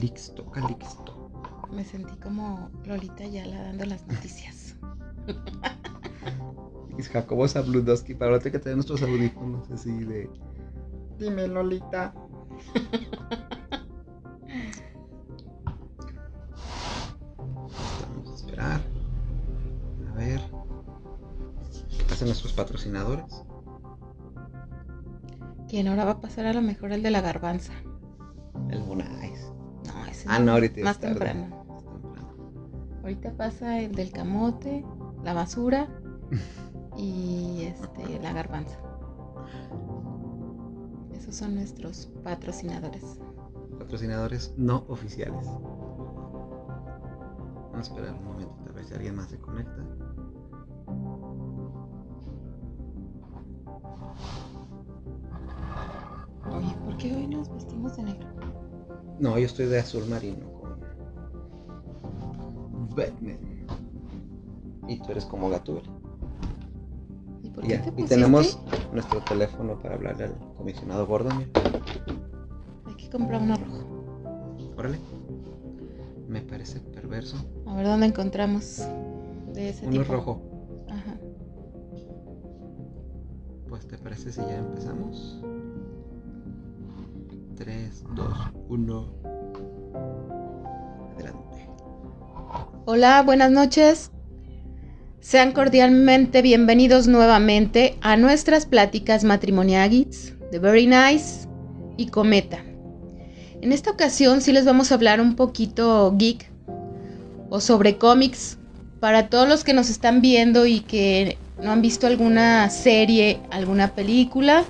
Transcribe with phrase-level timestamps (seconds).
[0.00, 1.30] Listo, Calixto.
[1.72, 4.76] Me sentí como Lolita Yala dando las noticias.
[6.98, 10.30] Es Jacobo Zabludowski, para ahora que tener nuestros audífonos así de.
[11.18, 12.14] Dime, Lolita.
[17.36, 18.80] Vamos a esperar.
[20.10, 20.40] A ver.
[21.98, 23.44] ¿Qué pasan nuestros patrocinadores?
[25.68, 27.74] ¿Quién ahora va a pasar a lo mejor el de la garbanza?
[30.26, 31.14] Ah, no, ahorita Más tarde.
[31.14, 31.64] temprano.
[33.02, 34.84] Ahorita pasa el del camote,
[35.24, 35.86] la basura
[36.96, 38.78] y este la garbanza.
[41.12, 43.20] Esos son nuestros patrocinadores.
[43.78, 45.46] Patrocinadores no oficiales.
[47.72, 49.82] Vamos a esperar un momento ver si alguien más se conecta.
[56.52, 58.35] Oye, ¿por qué hoy nos vestimos de negro?
[59.18, 60.78] No, yo estoy de azul marino con
[62.94, 63.38] Batman.
[64.88, 65.88] Y tú eres como Gatúbela.
[67.42, 68.58] ¿Y por qué ya, te y tenemos
[68.92, 71.38] nuestro teléfono para hablarle al comisionado Gordon.
[71.38, 71.50] mira.
[72.86, 74.74] Hay que comprar uno rojo.
[74.76, 74.98] Órale.
[76.28, 77.36] Me parece perverso.
[77.66, 78.82] A ver dónde encontramos
[79.52, 80.12] de ese Uno tipo.
[80.12, 80.42] rojo.
[80.90, 81.16] Ajá.
[83.68, 85.40] Pues te parece si ya empezamos.
[87.96, 88.28] 3, 2,
[88.68, 89.08] 1.
[91.14, 91.68] Adelante.
[92.84, 94.10] Hola, buenas noches.
[95.20, 101.48] Sean cordialmente bienvenidos nuevamente a nuestras pláticas matrimoniagis de Very Nice
[101.96, 102.58] y Cometa.
[103.62, 106.50] En esta ocasión sí les vamos a hablar un poquito geek
[107.48, 108.58] o sobre cómics
[109.00, 113.94] para todos los que nos están viendo y que no han visto alguna serie, alguna
[113.94, 114.64] película.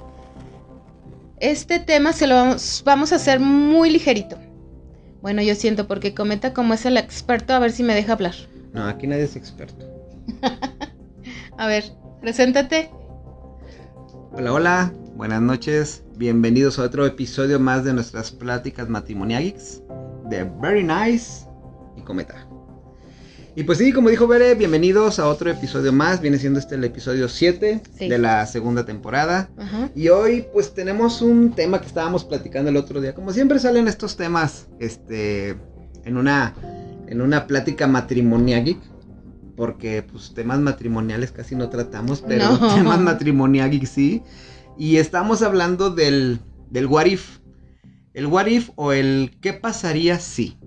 [1.38, 4.38] Este tema se lo vamos, vamos a hacer muy ligerito.
[5.20, 8.34] Bueno, yo siento porque Cometa como es el experto, a ver si me deja hablar.
[8.72, 9.86] No, aquí nadie es experto.
[11.58, 11.84] A ver,
[12.20, 12.90] preséntate.
[14.32, 16.04] Hola, hola, buenas noches.
[16.16, 19.82] Bienvenidos a otro episodio más de nuestras pláticas matrimoniales
[20.28, 21.46] de Very Nice
[21.96, 22.45] y Cometa.
[23.58, 26.20] Y pues sí, como dijo Bere, bienvenidos a otro episodio más.
[26.20, 28.06] Viene siendo este el episodio 7 Sí.
[28.08, 29.48] de la segunda temporada.
[29.56, 29.88] Ajá.
[29.94, 33.14] Y hoy pues tenemos un tema que estábamos platicando el otro día.
[33.14, 35.56] Como siempre salen estos temas este,
[36.04, 36.54] en, una,
[37.08, 38.76] en una plática matrimonial
[39.56, 42.74] Porque pues temas matrimoniales casi no tratamos, pero No.
[42.74, 44.22] temas matrimonial sí.
[44.76, 46.40] Y estamos hablando del,
[46.70, 47.38] del what if.
[48.12, 50.58] El what if o el qué pasaría si.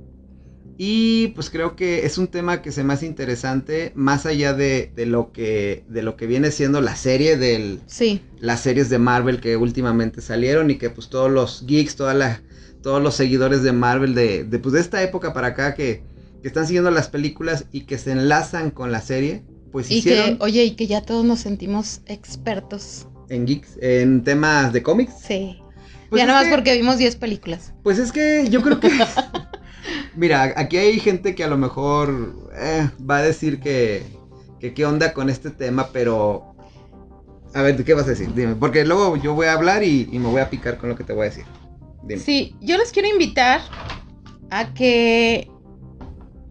[0.82, 4.94] Y pues creo que es un tema que se me hace interesante, más allá de,
[4.96, 8.98] de lo, que, de lo que viene siendo la serie del, Sí, las series de
[8.98, 12.42] Marvel que últimamente salieron y que pues todos los geeks, toda la,
[12.82, 16.02] todos los seguidores de Marvel de, de, pues, de esta época para acá que,
[16.42, 20.38] que están siguiendo las películas y que se enlazan con la serie, pues y hicieron
[20.38, 23.06] que, oye, y que ya todos nos sentimos expertos.
[23.28, 25.12] en geeks, en temas de cómics.
[25.28, 25.58] Sí.
[26.10, 27.74] Pues ya nada más que- porque vimos 10 películas.
[27.84, 28.90] Pues es que yo creo que...
[30.16, 34.04] Mira, aquí hay gente que a lo mejor eh, va a decir que,
[34.60, 36.56] que qué onda con este tema, pero...
[37.54, 38.34] A ver, ¿qué vas a decir?
[38.36, 40.96] Dime, porque luego yo voy a hablar y, y me voy a picar con lo
[40.96, 41.46] que te voy a decir.
[42.04, 42.22] Dime.
[42.22, 43.62] Sí, yo les quiero invitar
[44.52, 45.50] a que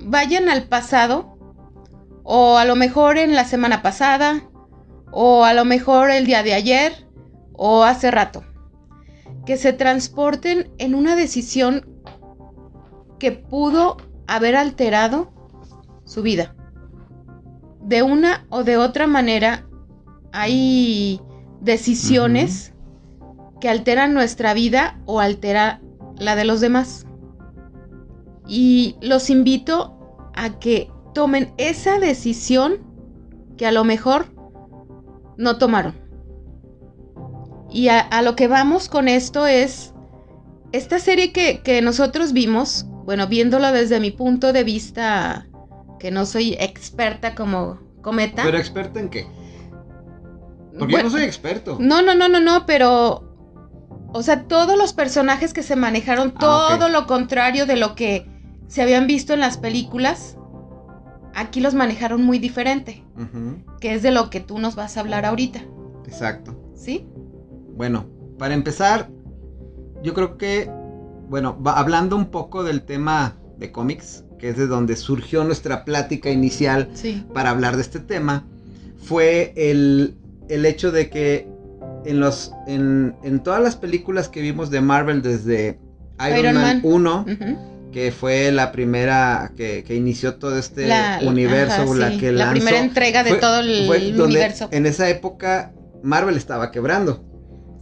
[0.02, 1.38] vayan al pasado,
[2.24, 4.48] o a lo mejor en la semana pasada,
[5.12, 7.06] o a lo mejor el día de ayer,
[7.52, 8.44] o hace rato.
[9.46, 11.97] Que se transporten en una decisión
[13.18, 15.32] que pudo haber alterado
[16.04, 16.54] su vida.
[17.82, 19.66] De una o de otra manera,
[20.32, 21.20] hay
[21.60, 22.74] decisiones
[23.60, 25.80] que alteran nuestra vida o altera
[26.16, 27.06] la de los demás.
[28.46, 32.78] Y los invito a que tomen esa decisión
[33.56, 34.26] que a lo mejor
[35.36, 35.94] no tomaron.
[37.70, 39.92] Y a, a lo que vamos con esto es
[40.72, 45.46] esta serie que, que nosotros vimos, bueno, viéndolo desde mi punto de vista,
[45.98, 48.42] que no soy experta como cometa.
[48.42, 49.26] ¿Pero experto en qué?
[50.78, 51.78] Porque Bueno, yo no soy experto.
[51.80, 53.24] no, no, no, no, no, pero.
[54.12, 58.26] O sea, todos los personajes que se manejaron, Ah, todo lo contrario de lo que
[58.66, 60.36] se habían visto en las películas.
[61.34, 63.02] aquí los manejaron muy diferente,
[63.80, 65.60] que es de lo que tú nos vas a hablar ahorita,
[66.04, 66.60] Exacto.
[66.74, 67.08] ¿sí?
[67.74, 68.04] Bueno,
[68.38, 69.08] para empezar,
[70.02, 70.70] yo creo que,
[71.28, 75.84] bueno, va- hablando un poco del tema de cómics, que es de donde surgió nuestra
[75.84, 77.24] plática inicial Sí.
[77.34, 78.44] para hablar de este tema,
[79.02, 80.16] fue el,
[80.48, 81.48] el hecho de que
[82.04, 85.78] en, los, en, en todas las películas que vimos de Marvel desde
[86.26, 86.80] Iron, Iron Man, Man.
[86.84, 87.90] 1, Ujú.
[87.92, 92.32] que fue la primera que, que inició todo este La- universo, ajá, la sí, que
[92.32, 94.68] la lanzó, primera entrega de fue- todo el fue universo.
[94.70, 95.72] En esa época
[96.02, 97.24] Marvel estaba quebrando.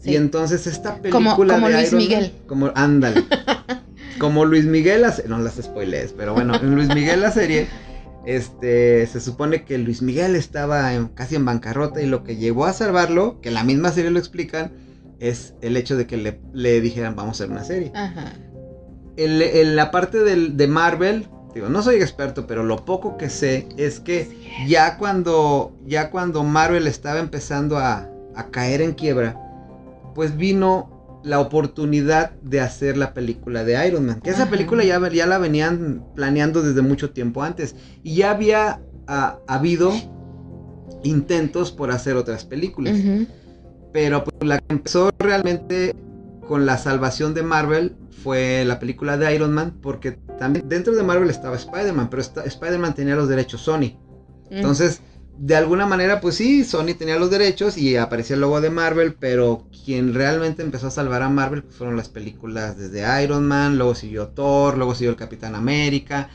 [0.00, 0.10] Sí.
[0.12, 2.32] Y entonces esta Como- película como de Luis Iron Man- Miguel.
[2.46, 3.25] como ándale.
[4.19, 7.66] como Luis Miguel, la no las spoilees, pero bueno, en Luis Miguel la serie
[8.25, 12.66] este se supone que Luis Miguel estaba en- casi en bancarrota y lo que llevó
[12.66, 14.72] a salvarlo, que en la misma serie lo explican,
[15.20, 17.93] es el hecho de que le, le dijeran vamos a hacer una serie.
[17.94, 18.32] Ajá.
[19.16, 23.31] En, en la parte del- de Marvel, digo, no soy experto, pero lo poco que
[23.31, 24.28] sé es que
[24.66, 29.40] ya cuando, ya cuando Marvel estaba empezando a, a caer en quiebra,
[30.17, 34.21] pues vino la oportunidad de hacer la película de Iron Man.
[34.23, 34.51] Que esa Ajá.
[34.51, 37.77] película ya, ya la venían planeando desde mucho tiempo antes.
[38.03, 39.93] Y ya había ah, habido
[41.03, 42.97] intentos por hacer otras películas.
[43.93, 45.95] Pero pues, la que empezó realmente
[46.49, 51.03] con la salvación de Marvel fue la película de Iron Man, porque también dentro de
[51.03, 53.99] Marvel estaba Spider-Man, pero Spider-Man tenía los derechos Sony.
[54.49, 55.03] Entonces,
[55.38, 59.15] de alguna manera, pues sí, Sony tenía los derechos y aparecía el logo de Marvel,
[59.15, 63.77] pero quien realmente empezó a salvar a Marvel pues, fueron las películas desde Iron Man,
[63.77, 66.31] luego siguió Thor, luego siguió el Capitán América.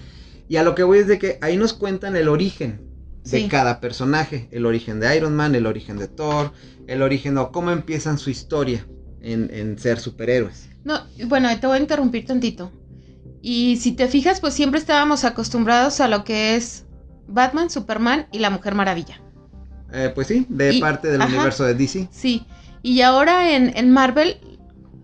[0.48, 2.82] Y a lo que voy es de que ahí nos cuentan el origen
[3.24, 3.48] de Sí.
[3.48, 6.52] cada personaje, el origen de Iron Man, el origen de Thor,
[6.88, 8.86] el origen o cómo empiezan su historia
[9.22, 10.70] en, en ser superhéroes.
[10.84, 12.72] No, bueno, te voy a interrumpir tantito.
[13.42, 16.86] Y si te fijas, pues siempre estábamos acostumbrados a lo que es
[17.32, 19.22] Batman, Superman y la Mujer Maravilla.
[19.94, 21.34] Eh, pues sí, de Y- parte del ajá.
[21.34, 22.08] universo de DC.
[22.12, 22.46] Sí.
[22.82, 24.38] Y ahora en, en Marvel,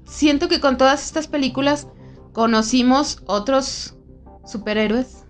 [0.06, 1.88] siento que con todas estas películas
[2.34, 3.96] conocimos otros
[4.46, 5.26] superhéroes.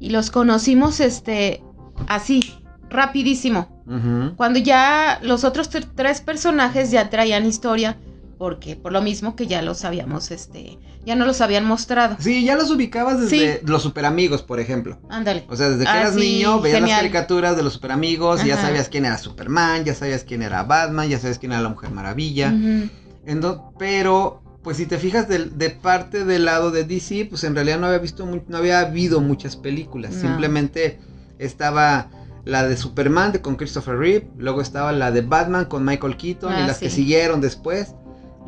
[0.00, 1.62] Y los conocimos, este,
[2.08, 2.40] así,
[2.88, 3.76] rapidísimo.
[4.36, 7.98] Cuando ya los otros tre- tres personajes ya traían historia,
[8.40, 12.16] porque por lo mismo que ya los habíamos, este, ya no los habían mostrado.
[12.20, 13.66] Sí, ya los ubicabas desde Sí.
[13.66, 14.98] los superamigos, por ejemplo.
[15.10, 15.44] Ándale.
[15.50, 18.48] O sea, desde que Ah, eras sí, niño, veías las caricaturas de los superamigos, y
[18.48, 21.68] ya sabías quién era Superman, ya sabías quién era Batman, ya sabías quién era la
[21.68, 22.50] Mujer Maravilla.
[23.78, 27.78] Pero, pues si te fijas del- de, parte del lado de DC, pues en realidad
[27.78, 30.14] no había visto, no había habido muchas películas.
[30.14, 30.20] No.
[30.22, 30.98] Simplemente
[31.38, 32.08] estaba
[32.44, 36.52] la de Superman de, con Christopher Reeve, luego estaba la de Batman con Michael Keaton
[36.52, 37.94] y Ah, las que siguieron después.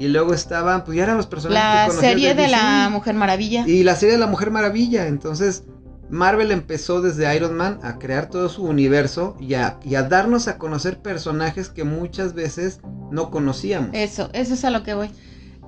[0.02, 3.64] Y luego estaban, pues ya eran los personajes La serie de la Mujer Maravilla.
[3.68, 5.06] Y la serie de la Mujer Maravilla.
[5.06, 5.62] Entonces,
[6.10, 10.48] Marvel empezó desde Iron Man a crear todo su universo y a, y a darnos
[10.48, 12.80] a conocer personajes que muchas veces
[13.12, 13.90] no conocíamos.
[13.92, 15.08] Eso, eso es a lo que voy.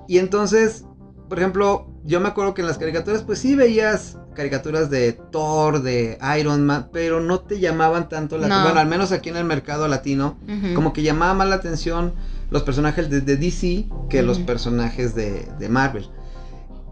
[0.05, 0.83] Y entonces,
[1.29, 5.81] por ejemplo, yo me acuerdo que en las caricaturas, pues sí veías caricaturas de Thor,
[5.81, 8.63] de Iron Man, pero no te llamaban tanto la No.
[8.63, 10.37] Bueno, al menos aquí en el mercado latino,
[10.75, 12.13] como que llamaba más la atención
[12.49, 16.07] los personajes de, de DC que los personajes de, de Marvel.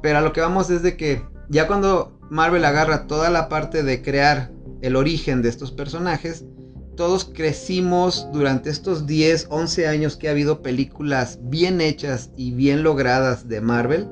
[0.02, 3.84] Pero a lo que vamos es de que ya cuando Marvel agarra toda la parte
[3.84, 6.46] de crear el origen de estos personajes,
[6.96, 12.84] todos crecimos durante estos 10, 11 años que ha habido películas bien hechas y bien
[12.84, 14.08] logradas de Marvel.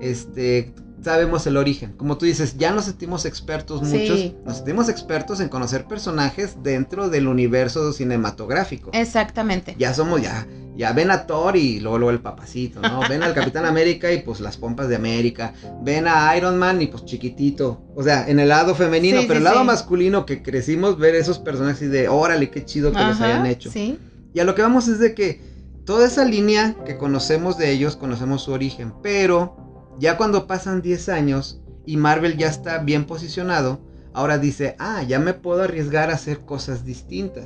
[0.00, 0.72] Este,
[1.02, 1.92] sabemos el origen.
[1.96, 3.96] Como tú dices, ya nos sentimos expertos Sí.
[3.98, 4.32] muchos.
[4.44, 8.90] Nos sentimos expertos en conocer personajes dentro del universo cinematográfico.
[8.92, 9.74] Exactamente.
[9.78, 13.00] Ya somos, ya, ya ven a Thor y luego, luego el papacito, ¿no?
[13.08, 15.54] Ven al Capitán América y pues las pompas de América.
[15.82, 17.80] Ven a Iron Man y pues chiquitito.
[17.94, 19.66] O sea, en el lado femenino, Sí, pero sí, el lado sí.
[19.66, 23.46] masculino que crecimos ver esos personajes y de órale, qué chido que los Ajá, hayan
[23.46, 23.70] hecho.
[23.70, 23.98] Sí.
[24.34, 25.40] Y a lo que vamos es de que
[25.84, 28.92] toda esa línea que conocemos de ellos, conocemos su origen.
[29.02, 29.67] Pero
[29.98, 33.80] ya cuando pasan 10 años y Marvel ya está bien posicionado,
[34.12, 37.44] ahora dice, ah, ya me puedo arriesgar a hacer cosas distintas.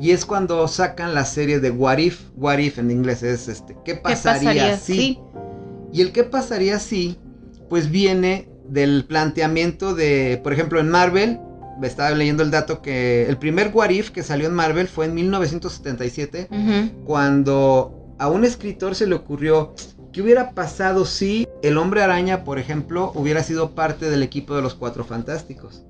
[0.00, 2.20] Y es cuando sacan la serie de What If.
[2.36, 4.92] What If en inglés es este, ¿qué ¿Qué pasaría, si?
[4.94, 5.18] Sí.
[5.92, 7.18] Y el qué pasaría si,
[7.68, 11.40] pues viene del planteamiento de, por ejemplo, en Marvel,
[11.82, 15.14] estaba leyendo el dato que el primer What If que salió en Marvel fue en
[15.14, 17.04] 1977, Ujú.
[17.04, 19.74] cuando a un escritor se le ocurrió,
[20.12, 24.62] ¿qué hubiera pasado si el hombre araña, por ejemplo, hubiera sido parte del equipo de
[24.62, 25.82] los Cuatro Fantásticos?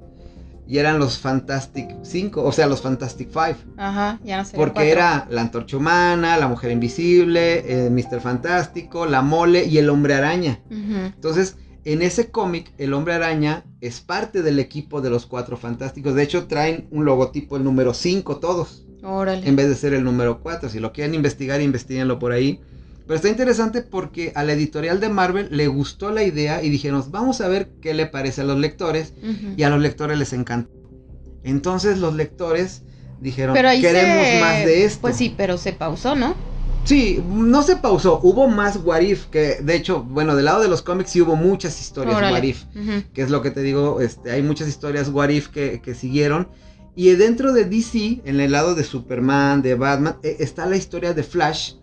[0.66, 3.56] Y eran los Fantastic 5, o sea, los Fantastic Five.
[3.78, 4.54] Ajá, ya no sé.
[4.54, 8.20] Porque era la antorcha humana, la mujer invisible, eh, Mr.
[8.20, 10.60] Fantástico, la mole y el hombre araña.
[10.70, 16.14] Entonces, En ese cómic, el hombre araña es parte del equipo de los cuatro fantásticos.
[16.14, 18.84] De hecho, traen un logotipo, el número 5 todos.
[19.02, 19.48] Órale.
[19.48, 20.68] En vez de ser el número 4.
[20.68, 22.60] Si lo quieren investigar, investiguenlo por ahí.
[23.08, 27.02] Pero está interesante porque a la editorial de Marvel le gustó la idea y dijeron,
[27.10, 29.14] vamos a ver qué le parece a los lectores.
[29.22, 29.54] Ujú.
[29.56, 30.70] Y a los lectores les encantó.
[31.42, 32.82] Entonces los lectores
[33.20, 35.00] dijeron, Pero queremos se- más de esto.
[35.00, 36.34] Pues sí, pero se pausó, ¿no?
[36.84, 40.68] Sí, no se pausó, hubo más What If, que de hecho, bueno, del lado de
[40.68, 42.32] los cómics sí hubo muchas historias Órale.
[42.34, 43.02] What If, Ujú.
[43.12, 46.48] que es lo que te digo, este, hay muchas historias What If que, que siguieron.
[46.96, 51.12] Y dentro de DC, en el lado de Superman, de Batman, eh, está la historia
[51.14, 51.74] de Flash,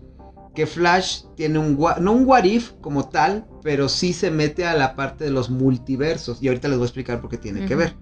[0.56, 4.74] que Flash tiene un, no un What If como tal, pero sí se mete a
[4.74, 6.42] la parte de los multiversos.
[6.42, 7.96] Y ahorita les voy a explicar por qué tiene que ver.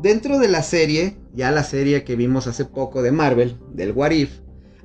[0.00, 4.12] Dentro de la serie, ya la serie que vimos hace poco de Marvel, del What
[4.12, 4.30] If,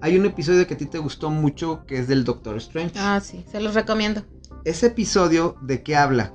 [0.02, 2.96] hay un episodio que a ti te gustó mucho que es del Doctor Strange.
[2.98, 4.26] Ah, sí, se los recomiendo.
[4.66, 6.34] Ese episodio, ¿de qué habla?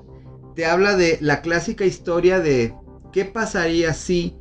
[0.55, 2.75] Te habla de la clásica historia de
[3.13, 4.37] qué pasaría si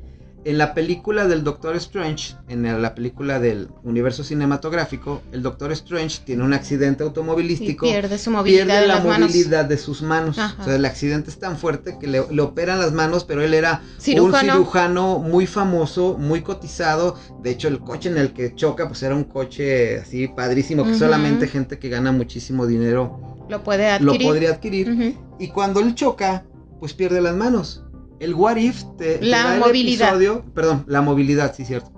[0.50, 6.22] en la película del Doctor Strange, en la película del universo cinematográfico, el Doctor Strange
[6.26, 7.86] tiene un accidente Y automovilístico.
[7.86, 9.30] pierde su movilidad Pierde de la las manos.
[9.30, 10.38] movilidad de sus manos.
[10.40, 10.62] Ajá.
[10.62, 13.54] O sea, el accidente es tan fuerte que le, le operan las manos, pero él
[13.54, 14.54] era Cirujano.
[14.54, 17.16] un cirujano muy famoso, muy cotizado.
[17.44, 20.96] De hecho, el coche en el que choca, pues era un coche así padrísimo, que
[20.96, 24.28] solamente gente que gana muchísimo dinero Lo puede lo adquirir.
[24.28, 25.16] podría adquirir.
[25.40, 26.46] Y cuando él choca,
[26.80, 27.84] pues pierde las manos.
[28.20, 30.10] El What If te, te La da el movilidad.
[30.10, 31.92] episodio- perdón, la movilidad, sí, cierto.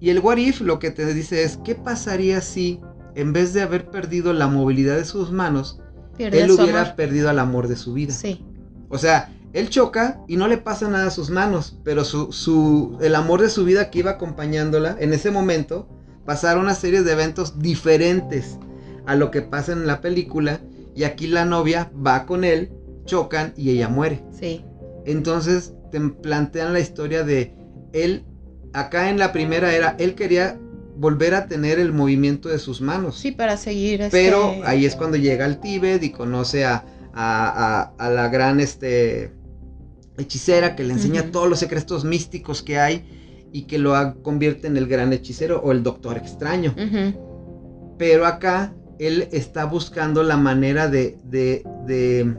[0.00, 2.80] Y el What If lo que te dice es, ¿qué pasaría si
[3.14, 5.80] en vez de haber perdido la movilidad de sus manos,
[6.16, 6.96] Pierde él hubiera amor.
[6.96, 8.12] perdido al amor de su vida?
[8.12, 8.44] Sí.
[8.88, 12.96] O sea, él choca y no le pasa nada a sus manos, pero su, su,
[13.00, 15.88] el amor de su vida que iba acompañándola en ese momento
[16.24, 18.58] pasaron una serie de eventos diferentes
[19.06, 20.60] a lo que pasa en la película
[20.94, 22.70] y aquí la novia va con él,
[23.06, 24.22] chocan y ella muere.
[24.38, 24.64] Sí.
[25.12, 27.54] Entonces te plantean la historia de
[27.92, 28.24] él,
[28.72, 30.58] acá en la primera era, él quería
[30.96, 33.16] volver a tener el movimiento de sus manos.
[33.18, 34.00] Sí, para seguir.
[34.02, 36.84] este, Pero ahí es cuando llega al Tíbet y conoce a,
[37.14, 39.32] a- a- a la gran este,
[40.18, 44.76] hechicera que le enseña todos los secretos místicos que hay y que lo convierte en
[44.76, 46.74] el gran hechicero o el doctor extraño.
[47.96, 52.36] Pero acá él está buscando la manera de, de- de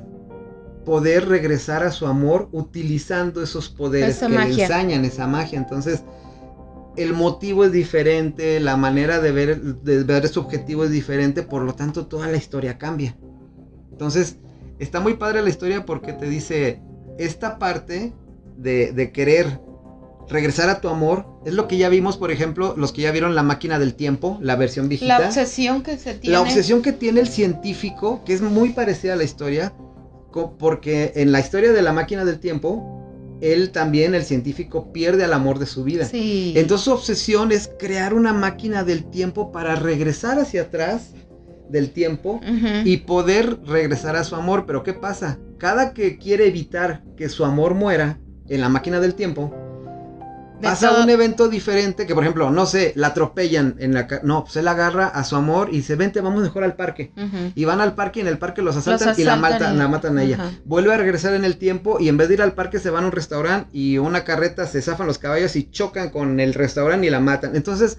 [0.89, 4.63] poder regresar a su amor utilizando esos poderes Esa que le magia.
[4.65, 5.59] ensañan, esa magia.
[5.59, 6.01] Entonces,
[6.97, 11.61] el motivo es diferente, la manera de ver, de ver su objetivo es diferente, por
[11.61, 13.15] lo tanto, toda la historia cambia.
[13.91, 14.37] Entonces,
[14.79, 16.81] está muy padre la historia porque te dice,
[17.19, 18.11] esta parte
[18.57, 19.61] de, de querer
[20.27, 23.35] regresar a tu amor, es lo que ya vimos, por ejemplo, los que ya vieron
[23.35, 25.19] la máquina del tiempo, la versión viejita.
[25.19, 26.35] La obsesión que se tiene.
[26.35, 29.71] La obsesión que tiene el científico, que es muy parecida a la historia,
[30.31, 35.33] porque en la historia de la máquina del tiempo, él también, el científico, pierde al
[35.33, 36.05] amor de su vida.
[36.05, 36.53] Sí.
[36.55, 41.13] Entonces su obsesión es crear una máquina del tiempo para regresar hacia atrás
[41.69, 42.41] del tiempo
[42.83, 44.65] y poder regresar a su amor.
[44.65, 45.39] Pero ¿qué pasa?
[45.57, 49.53] Cada que quiere evitar que su amor muera en la máquina del tiempo,
[50.61, 54.07] pasa todo- un evento diferente que, por ejemplo, no sé, la atropellan en la...
[54.23, 57.11] No, pues él agarra a su amor y dice, vente, vamos mejor al parque.
[57.55, 59.77] Y van al parque y en el parque los asaltan, Los y la matan, y-
[59.77, 60.51] la matan a ella.
[60.65, 63.03] Vuelve a regresar en el tiempo y en vez de ir al parque se van
[63.03, 67.07] a un restaurante y una carreta se zafan los caballos y chocan con el restaurante
[67.07, 67.55] y la matan.
[67.55, 67.97] Entonces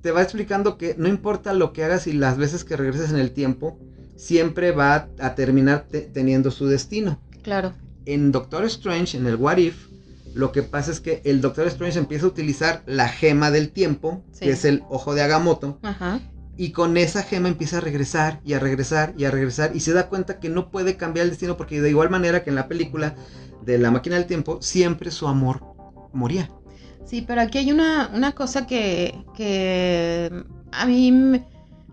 [0.00, 3.18] te va explicando que no importa lo que hagas y las veces que regreses en
[3.18, 3.78] el tiempo,
[4.16, 7.20] siempre va a, a terminar te- teniendo su destino.
[7.42, 7.72] Claro.
[8.04, 9.86] En Doctor Strange, en el What If,
[10.34, 14.22] lo que pasa es que el Doctor Strange empieza a utilizar la gema del tiempo,
[14.32, 14.46] Sí.
[14.46, 16.20] que es el ojo de Agamotto, Ajá.
[16.56, 19.92] y con esa gema empieza a regresar y a regresar y a regresar y se
[19.92, 22.68] da cuenta que no puede cambiar el destino porque de igual manera que en la
[22.68, 23.14] película
[23.64, 25.62] de la máquina del tiempo siempre su amor
[26.12, 26.50] moría.
[27.04, 30.30] Sí, pero aquí hay una, una cosa que, que
[30.72, 31.42] a mí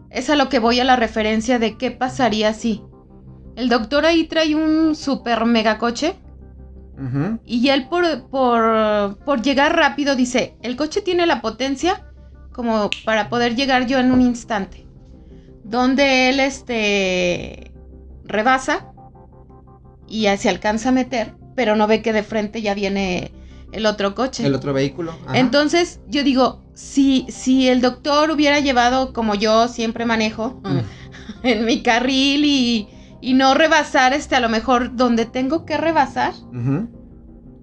[0.09, 2.81] es a lo que voy a la referencia de qué pasaría si
[3.55, 6.15] el doctor ahí trae un super mega coche
[7.45, 12.05] Y él por, por, por llegar rápido dice, el coche tiene la potencia
[12.51, 14.85] como para poder llegar yo en un instante.
[15.63, 17.71] Donde él este
[18.25, 18.87] rebasa
[20.07, 23.31] y se alcanza a meter, pero no ve que de frente ya viene
[23.71, 24.45] el otro coche.
[24.45, 25.13] El otro vehículo.
[25.25, 25.37] ajá.
[25.37, 30.79] Entonces, yo digo, si, si el doctor hubiera llevado, como yo siempre manejo, Mm.
[31.43, 32.87] en mi carril y,
[33.21, 36.33] y no rebasar, este, a lo mejor donde tengo que rebasar,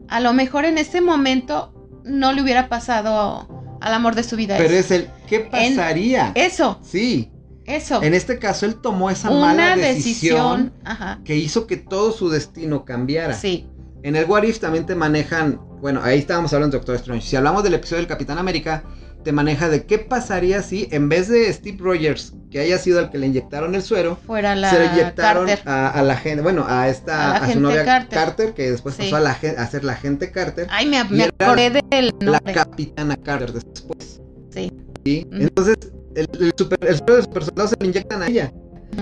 [0.08, 1.72] a lo mejor en ese momento
[2.04, 4.56] no le hubiera pasado al amor de su vida.
[4.58, 4.94] Pero eso.
[4.94, 6.32] es el ¿qué pasaría?
[6.34, 7.30] Eso, Sí.
[7.64, 8.00] Eso.
[8.00, 10.72] En este caso, él tomó esa Una mala decisión, decisión.
[10.84, 11.20] Ajá.
[11.24, 13.34] que hizo que todo su destino cambiara.
[13.34, 13.66] Sí.
[14.04, 17.26] En el What If también te manejan, bueno, ahí estábamos hablando de Doctor Strange.
[17.26, 18.84] Si hablamos del episodio del Capitán América,
[19.26, 23.10] te maneja de qué pasaría si en vez de Steve Rogers, que haya sido el
[23.10, 26.64] que le inyectaron el suero, Fuera la se lo inyectaron a, a la gente, bueno,
[26.68, 28.16] a esta, A a, la su novia Carter.
[28.16, 29.02] Carter, que después Sí.
[29.02, 32.54] pasó a, la, a ser la gente Carter, Ay, me, me acordé del la nombre.
[32.54, 34.20] capitana Carter después.
[34.50, 34.70] Sí.
[35.04, 35.26] ¿sí?
[35.28, 35.42] Ujú.
[35.42, 35.74] Entonces,
[36.14, 38.52] el, el super, el suero de super soldado se lo inyectan a ella.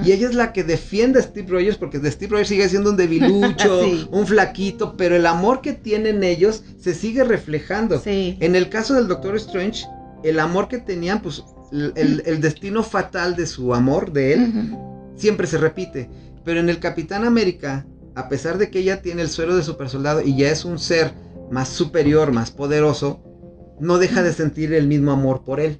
[0.04, 2.90] Y ella es la que defiende a Steve Rogers porque de Steve Rogers sigue siendo
[2.90, 4.08] un debilucho, Sí.
[4.10, 8.00] un flaquito, pero el amor que tienen ellos se sigue reflejando.
[8.00, 8.36] Sí.
[8.40, 9.84] En el caso del Doctor Strange,
[10.24, 14.76] el amor que tenían, pues el, destino fatal de su amor, de él,
[15.16, 16.10] siempre se repite.
[16.44, 19.88] Pero en el Capitán América, a pesar de que ella tiene el suero de super
[19.88, 21.12] soldado y ya es un ser
[21.50, 23.22] más superior, más poderoso,
[23.80, 25.78] no deja de sentir el mismo amor por él.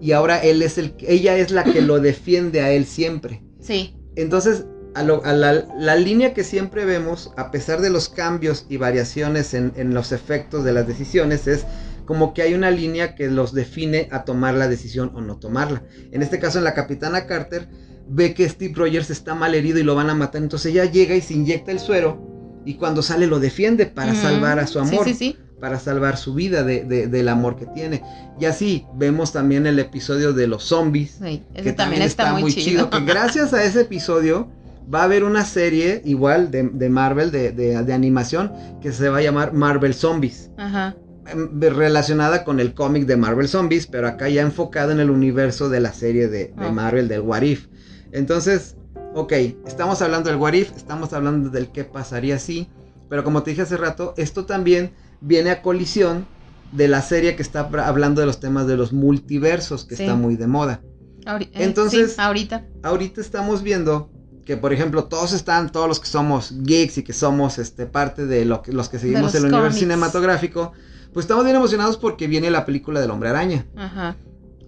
[0.00, 3.42] Y ahora él es el, ella es la que lo defiende a él siempre.
[3.60, 3.96] Sí.
[4.16, 8.66] Entonces, a, lo- a la, la línea que siempre vemos, a pesar de los cambios
[8.68, 11.66] y variaciones en, en los efectos de las decisiones, es
[12.08, 15.82] como que hay una línea que los define a tomar la decisión o no tomarla.
[16.10, 17.68] En este caso, en la Capitana Carter,
[18.08, 21.14] ve que Steve Rogers está mal herido y lo van a matar, entonces ella llega
[21.14, 25.04] y se inyecta el suero y cuando sale lo defiende para salvar a su amor
[25.04, 25.36] Sí, sí, sí.
[25.60, 28.02] para salvar su vida de- de- del amor que tiene.
[28.40, 31.18] Y así vemos también el episodio de los zombies,
[31.62, 32.88] que también está, muy chido.
[32.88, 34.48] Que gracias a ese episodio
[34.92, 38.50] va a haber una serie igual de, de Marvel, de, de- de animación,
[38.80, 40.50] que se va a llamar Marvel Zombies.
[40.56, 40.96] Ajá.
[41.30, 45.68] Em, Relacionada con el cómic de Marvel Zombies, pero acá ya enfocado en el universo
[45.68, 46.70] de la serie de, de.
[46.72, 47.66] Marvel, del What If.
[48.12, 48.76] Entonces,
[49.14, 49.32] ok,
[49.66, 52.68] estamos hablando del What If, estamos hablando del qué pasaría si,
[53.08, 56.26] pero como te dije hace rato, esto también viene a colisión
[56.72, 60.02] de la serie que está hablando de los temas de los multiversos, que Sí.
[60.04, 60.82] está muy de moda.
[61.24, 62.66] Ahori- eh, Entonces- sí, ahorita.
[62.82, 64.10] Ahorita estamos viendo
[64.44, 68.26] que, por ejemplo, todos están, todos los que somos geeks y que somos este, parte
[68.26, 70.72] de lo que, los que seguimos el universo cinematográfico,
[71.18, 73.66] pues estamos bien emocionados porque viene la película del hombre araña.
[73.74, 74.14] Ajá.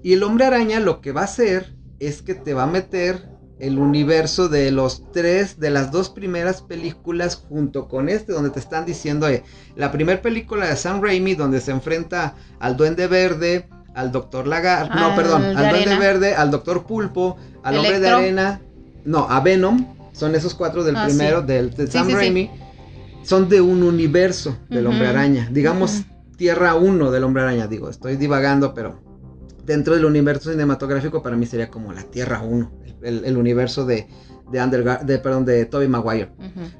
[0.03, 3.29] Y el hombre araña lo que va a hacer es que te va a meter
[3.61, 8.59] el universo de los tres, de las dos primeras películas junto con este, donde te
[8.59, 9.45] están diciendo eh,
[9.77, 14.93] la primera película de Sam Raimi, donde se enfrenta al Duende Verde, al Doctor Lagar,
[14.93, 15.99] no, perdón, al Duende.
[15.99, 18.09] Verde, al Doctor Pulpo, al Hombre de.
[18.09, 18.61] Arena,
[19.05, 21.47] no, a Venom, son esos cuatro del Ah, primero, sí.
[21.47, 22.17] del de Sam sí, sí.
[22.17, 22.51] Raimi,
[23.23, 24.89] son de un universo del.
[24.89, 26.03] Hombre Araña, digamos.
[26.40, 28.98] Tierra 1 del Hombre Araña, digo, estoy divagando, pero
[29.66, 32.72] dentro del universo cinematográfico para mí sería como la Tierra 1,
[33.03, 34.09] el, el universo de,
[34.50, 36.33] de, de, perdón, de Tobey Maguire.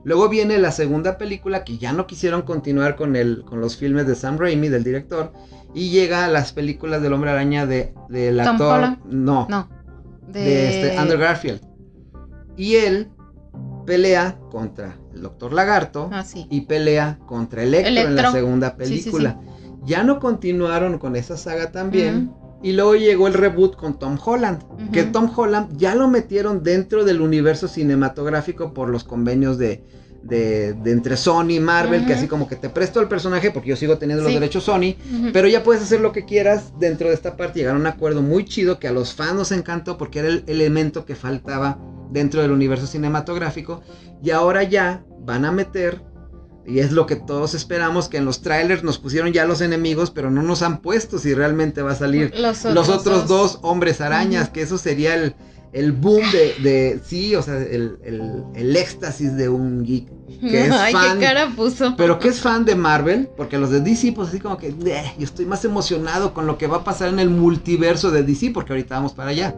[0.03, 4.07] Luego viene la segunda película que ya no quisieron continuar con, el, con los filmes
[4.07, 5.35] de Sam Raimi, del director,
[5.75, 8.97] y llega a las películas del Hombre Araña de, del Tom actor...
[9.05, 9.69] No, No.
[10.27, 11.61] de este Andrew Garfield.
[12.57, 13.11] Y él
[13.85, 16.47] pelea contra el Doctor Lagarto Ah, sí.
[16.51, 18.33] y pelea contra Electro, en la Electro.
[18.33, 19.03] segunda Sí, sí, sí.
[19.11, 19.41] película.
[19.85, 22.33] Ya no continuaron con esa saga también.
[22.63, 24.63] Y luego llegó el reboot con Tom Holland.
[24.93, 29.83] Que Tom Holland ya lo metieron dentro del universo cinematográfico por los convenios de,
[30.23, 32.07] de, de entre Sony y Marvel.
[32.07, 34.95] Que así como que te presto el personaje porque yo sigo teniendo los derechos Sony.
[35.33, 37.61] Pero ya puedes hacer lo que quieras dentro de esta parte.
[37.61, 40.45] Llegaron a un acuerdo muy chido que a los fans nos encantó porque era el
[40.47, 41.79] elemento que faltaba
[42.11, 43.83] dentro del universo cinematográfico.
[44.23, 46.03] Y ahora ya van a meter,
[46.67, 50.11] y es lo que todos esperamos, que en los trailers nos pusieron ya los enemigos,
[50.11, 54.01] pero no nos han puesto si realmente va a salir los los otros dos hombres
[54.01, 55.35] arañas, que eso sería el,
[55.73, 60.09] el boom de, de- sí, o sea, el, el- el éxtasis de un geek.
[60.41, 61.19] que es Ay, fan.
[61.19, 61.95] qué cara puso.
[61.97, 65.15] Pero que es fan de Marvel, porque los de DC, pues así como que "Bleh",
[65.19, 68.51] yo estoy más emocionado con lo que va a pasar en el multiverso de DC,
[68.53, 69.55] porque ahorita vamos para allá.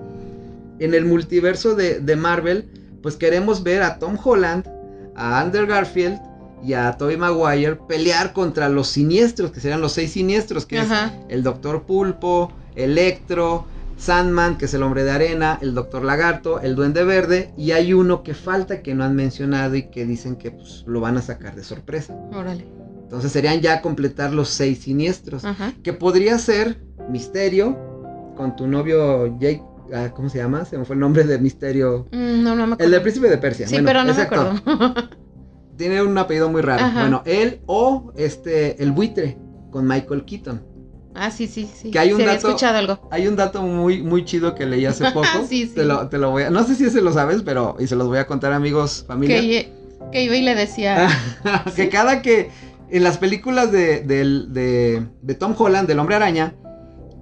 [0.79, 2.69] En el multiverso de, de Marvel,
[3.03, 4.67] pues queremos ver a Tom Holland,
[5.17, 6.19] a Andrew Garfield
[6.65, 11.07] y a Tobey Maguire pelear contra los siniestros, que serían los seis siniestros, que Ajá.
[11.29, 13.67] es el Doctor Pulpo, Electro,
[14.03, 17.93] Sandman, que es el hombre de arena, el Doctor Lagarto, el Duende Verde, y hay
[17.95, 21.23] uno que falta que no han mencionado y que dicen que pues, lo van a
[21.23, 22.13] sacar de sorpresa.
[22.33, 22.67] Órale.
[23.05, 25.45] Entonces serían ya completar los seis siniestros.
[25.45, 25.73] Ajá.
[25.85, 27.79] Que podría ser Misterio
[28.37, 29.63] con tu novio Jake.
[29.95, 30.65] ah, ¿Cómo se llama?
[30.65, 32.07] Se me fue el nombre de Misterio.
[32.11, 32.85] Mm, No, no me acuerdo.
[32.85, 33.69] El del príncipe de Persia.
[33.69, 34.55] Sí, Bueno, pero no me acuerdo.
[35.77, 36.85] Tiene un apellido muy raro.
[36.85, 37.01] Ajá.
[37.03, 39.39] Bueno, él o este el buitre
[39.71, 40.72] con Michael Keaton.
[41.15, 41.91] Ah, sí, sí, sí.
[41.91, 43.09] Que hay un dato- escuchado algo.
[43.11, 45.27] Hay un dato muy, muy chido que leí hace poco.
[45.49, 45.73] Sí, sí.
[45.75, 46.51] Te, lo, te lo voy a.
[46.51, 47.77] No sé si ese lo sabes, pero.
[47.79, 49.41] Y se los voy a contar, amigos, familia.
[49.41, 49.73] Que,
[50.13, 51.09] que iba y le decía.
[51.77, 52.51] que cada que
[52.91, 56.55] en las películas de, del- de- de Tom Holland, del hombre araña,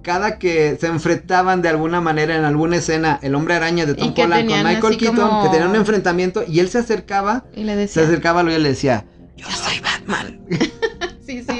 [0.03, 4.13] cada que se enfrentaban de alguna manera en alguna escena el hombre araña de Tom
[4.17, 7.73] Holland con Michael Keaton, como- que tenían un enfrentamiento y él se acercaba, Y le
[7.73, 8.03] se decía.
[8.03, 9.05] acercaba a y le decía,
[9.37, 10.39] yo soy Batman.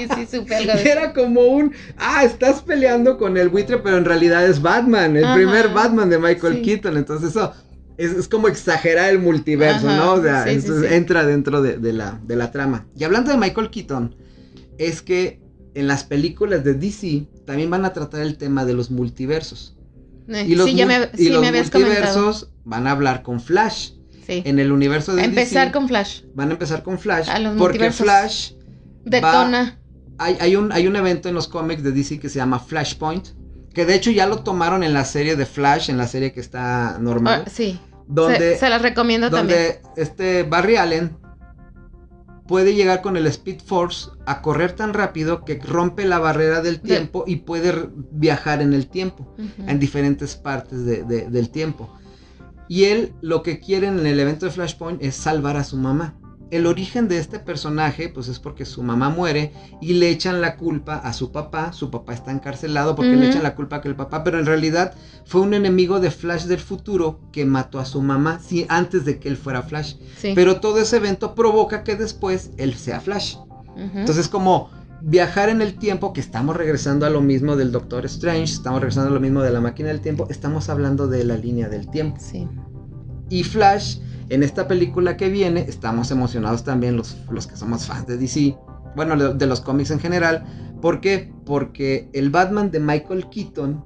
[0.08, 0.88] Sí, sí, sí, supe algo Y de eso.
[0.92, 5.24] era como un, ah, estás peleando con el buitre, pero en realidad es Batman, el
[5.24, 5.34] Ajá.
[5.34, 6.62] primer Batman de Michael Sí.
[6.62, 6.96] Keaton.
[6.96, 7.52] Entonces eso
[7.96, 10.12] es, es como exagerar el multiverso, Ajá, ¿no?
[10.14, 10.94] O sea, sí, entonces sí.
[10.94, 12.86] entra dentro de, de la, de la trama.
[12.96, 14.14] Y hablando de Michael Keaton,
[14.78, 15.40] es que
[15.74, 19.76] en las películas de DC también van a tratar el tema de los multiversos.
[20.28, 22.00] Eh, Y los, sí, ya me, mul- y sí, los me habías comentado.
[22.02, 23.92] multiversos van a hablar con Flash.
[24.26, 24.42] Sí.
[24.46, 26.22] En el universo de Empezar DC con Flash.
[26.34, 27.28] van a empezar con Flash.
[27.28, 27.90] A los porque.
[27.90, 28.52] Flash
[29.04, 29.78] Detona.
[30.22, 33.28] Hay, hay un, hay un evento en los cómics de DC que se llama Flashpoint.
[33.74, 36.40] Que de hecho ya lo tomaron en la serie de Flash, en la serie que
[36.40, 37.44] está normal.
[37.46, 37.80] Ah, sí.
[38.06, 39.58] donde se, se las recomiendo también.
[39.58, 41.16] donde este Barry Allen
[42.46, 46.76] puede llegar con el Speed Force a correr tan rápido que rompe la barrera del
[46.82, 49.34] De- tiempo y puede viajar en el tiempo,
[49.66, 51.94] en diferentes partes de- de- del tiempo.
[52.68, 56.16] Y él lo que quiere en el evento de Flashpoint es salvar a su mamá.
[56.52, 60.56] El origen de este personaje pues es porque su mamá muere y le echan la
[60.58, 63.88] culpa a su papá, su papá está encarcelado porque le echan la culpa a que
[63.88, 67.86] el papá, pero en realidad fue un enemigo de Flash del futuro que mató a
[67.86, 69.94] su mamá sí, antes de que él fuera Flash.
[70.18, 70.32] Sí.
[70.34, 73.36] Pero todo ese evento provoca que después él sea Flash.
[73.36, 74.00] Ujú.
[74.00, 74.68] Entonces como
[75.00, 79.08] viajar en el tiempo, que estamos regresando a lo mismo del Doctor Strange, estamos regresando
[79.08, 82.18] a lo mismo de la máquina del tiempo, estamos hablando de la línea del tiempo.
[82.20, 82.46] Sí.
[83.32, 88.06] Y Flash, en esta película que viene, estamos emocionados también los, los que somos fans
[88.06, 88.54] de DC,
[88.94, 90.44] bueno, de, de los cómics en general.
[90.82, 91.32] ¿Por qué?
[91.46, 93.84] Porque el Batman de Michael Keaton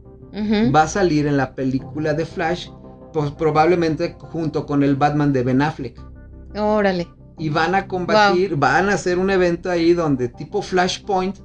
[0.75, 2.69] va a salir en la película de Flash,
[3.13, 5.99] pues probablemente junto con el Batman de Ben Affleck.
[6.59, 7.07] Órale.
[7.39, 11.37] Y van a combatir, van a hacer un evento ahí donde tipo Flashpoint,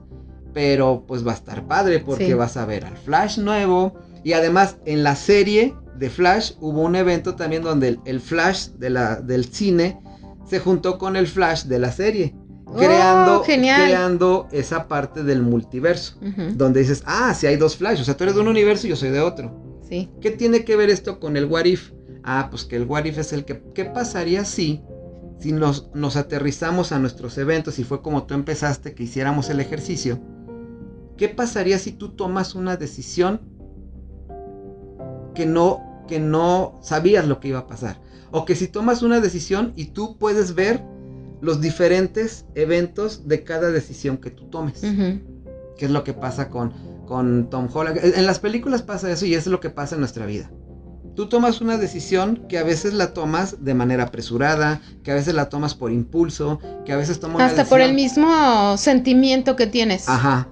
[0.53, 2.33] pero pues va a estar padre porque Sí.
[2.33, 3.93] vas a ver al Flash nuevo.
[4.23, 8.69] Y además en la serie de Flash hubo un evento también donde el, el Flash
[8.69, 10.01] de la, del cine
[10.47, 12.35] se juntó con el Flash de la serie.
[12.65, 13.83] Oh, Creando, genial.
[13.83, 16.17] creando esa parte del multiverso.
[16.55, 18.89] Donde dices, ah, si hay dos Flash, o sea, tú eres de un universo y
[18.89, 19.79] yo soy de otro.
[19.87, 20.09] Sí.
[20.21, 21.91] ¿Qué tiene que ver esto con el What If?
[22.23, 23.61] Ah, pues que el What If es el que...
[23.75, 24.81] ¿Qué pasaría si,
[25.39, 29.59] si nos, nos aterrizamos a nuestros eventos y fue como tú empezaste, que hiciéramos el
[29.59, 30.19] ejercicio?
[31.15, 33.41] ¿Qué pasaría si tú tomas una decisión
[35.35, 38.01] que no, que no sabías lo que iba a pasar?
[38.31, 40.83] O que si tomas una decisión y tú puedes ver
[41.39, 45.21] los diferentes eventos de cada decisión que tú tomes Ujú.
[45.77, 46.73] que es lo que pasa con,
[47.07, 47.97] con Tom Holland.
[48.03, 50.51] En las películas pasa eso y es lo que pasa en nuestra vida.
[51.15, 55.33] Tú tomas una decisión que a veces la tomas de manera apresurada, que a veces
[55.33, 59.65] la tomas por impulso, que a veces tomas una Hasta por el mismo sentimiento que
[59.67, 60.09] tienes.
[60.09, 60.49] Ajá.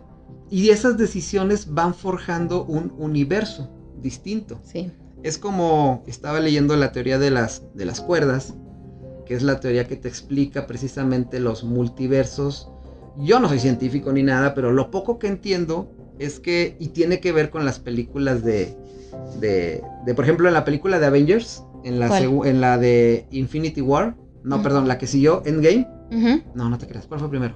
[0.49, 3.69] Y esas decisiones van forjando un universo
[4.01, 4.61] distinto.
[4.63, 4.89] Sí.
[5.23, 8.53] Es como estaba leyendo la teoría de las, de las cuerdas,
[9.25, 12.69] que es la teoría que te explica precisamente los multiversos.
[13.17, 17.19] Yo no soy científico ni nada, pero lo poco que entiendo es que, y tiene
[17.19, 18.75] que ver con las películas de,
[19.39, 23.81] de, de, por ejemplo, en la película de Avengers, en la, en la de Infinity
[23.81, 25.87] War, no, perdón, la que siguió, Endgame,
[26.55, 27.55] no, no te creas, ¿cuál fue primero?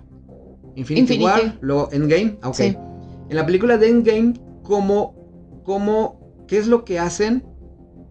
[0.75, 1.23] Infinity, Infinity.
[1.23, 2.55] War, luego Endgame, ah, ok.
[2.55, 2.77] Sí.
[3.29, 7.43] En la película de Endgame, ¿cómo, cómo, qué es lo que hacen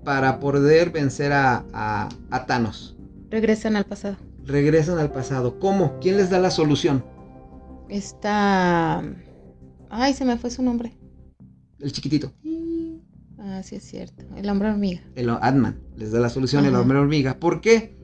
[0.05, 2.97] para poder vencer a, a- a Thanos?
[3.31, 4.17] Regresan al pasado.
[4.45, 5.59] Regresan al pasado.
[5.61, 5.99] ¿Cómo?
[6.01, 7.05] ¿Quién les da la solución?
[7.89, 9.03] Está.
[9.91, 10.97] Ay, se me fue su nombre.
[11.81, 12.33] El chiquitito.
[13.39, 14.25] Ah, sí es cierto.
[14.37, 15.01] El hombre hormiga.
[15.15, 17.35] El Ant-Man les da la solución, el hombre hormiga.
[17.39, 17.95] ¿Por qué?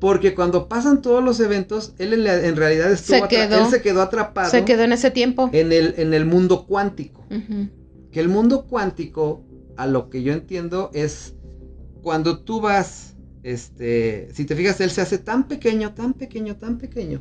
[0.00, 3.64] Porque cuando pasan todos los eventos, él en, la- en realidad estuvo Se quedó.
[3.64, 5.50] él se quedó atrapado Se quedó en ese tiempo.
[5.52, 7.24] en, el, en el mundo cuántico.
[8.12, 9.42] Que el mundo cuántico,
[9.76, 11.34] a lo que yo entiendo, es
[12.02, 16.78] cuando tú vas, este, si te fijas, él se hace tan pequeño, tan pequeño, tan
[16.78, 17.20] pequeño,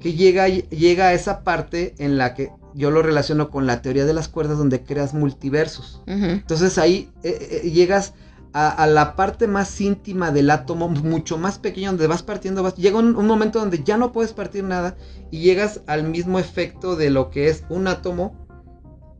[0.00, 4.04] que llega, llega a esa parte en la que yo lo relaciono con la teoría
[4.04, 6.02] de las cuerdas donde creas multiversos.
[6.06, 8.14] Entonces ahí eh, eh, llegas
[8.52, 12.74] a, a la parte más íntima del átomo, mucho más pequeño, donde vas partiendo, vas,
[12.76, 14.96] llega un, un momento donde ya no puedes partir nada
[15.30, 18.46] y llegas al mismo efecto de lo que es un átomo,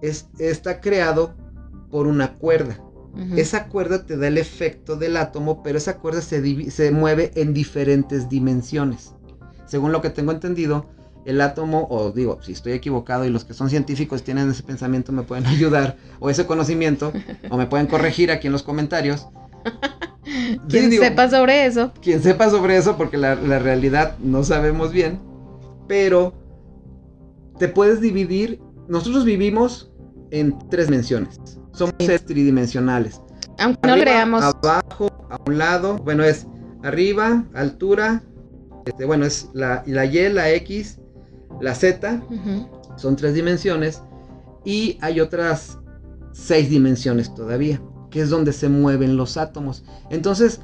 [0.01, 1.35] es, está creado
[1.91, 2.81] por una cuerda.
[3.15, 3.37] Ujú.
[3.37, 7.53] Esa cuerda te da el efecto del átomo, pero esa cuerda se, se mueve en
[7.55, 9.15] diferentes dimensiones.
[9.67, 10.87] Según lo que tengo entendido,
[11.25, 15.13] el átomo, o digo, si estoy equivocado y los que son científicos tienen ese pensamiento
[15.13, 17.13] me pueden ayudar, o ese conocimiento,
[17.51, 19.27] o me pueden corregir aquí en los comentarios.
[20.25, 21.93] Sí, Quien digo, sepa sobre eso.
[22.01, 25.19] quien sepa sobre eso, porque la, la realidad no sabemos bien,
[25.89, 26.33] pero
[27.59, 28.61] te puedes dividir.
[28.89, 29.91] Nosotros vivimos
[30.31, 31.41] en tres dimensiones.
[31.73, 33.21] Somos seres tridimensionales.
[33.59, 34.43] Aunque no creamos.
[34.43, 36.47] Abajo, a un lado, bueno, es
[36.83, 38.23] arriba, altura,
[38.87, 40.99] este, bueno, es la, la Y, la X,
[41.61, 42.23] la Z,
[42.97, 44.03] son tres dimensiones,
[44.65, 45.79] y hay otras
[46.33, 47.81] seis dimensiones todavía,
[48.11, 49.85] que es donde se mueven los átomos.
[50.11, 50.61] Entonces,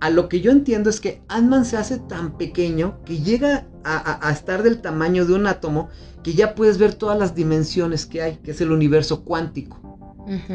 [0.00, 4.30] a lo que yo entiendo es que Ant-Man se hace tan pequeño que llega a,
[4.32, 5.90] estar del tamaño de un átomo
[6.24, 9.91] que ya puedes ver todas las dimensiones que hay, que es el universo cuántico.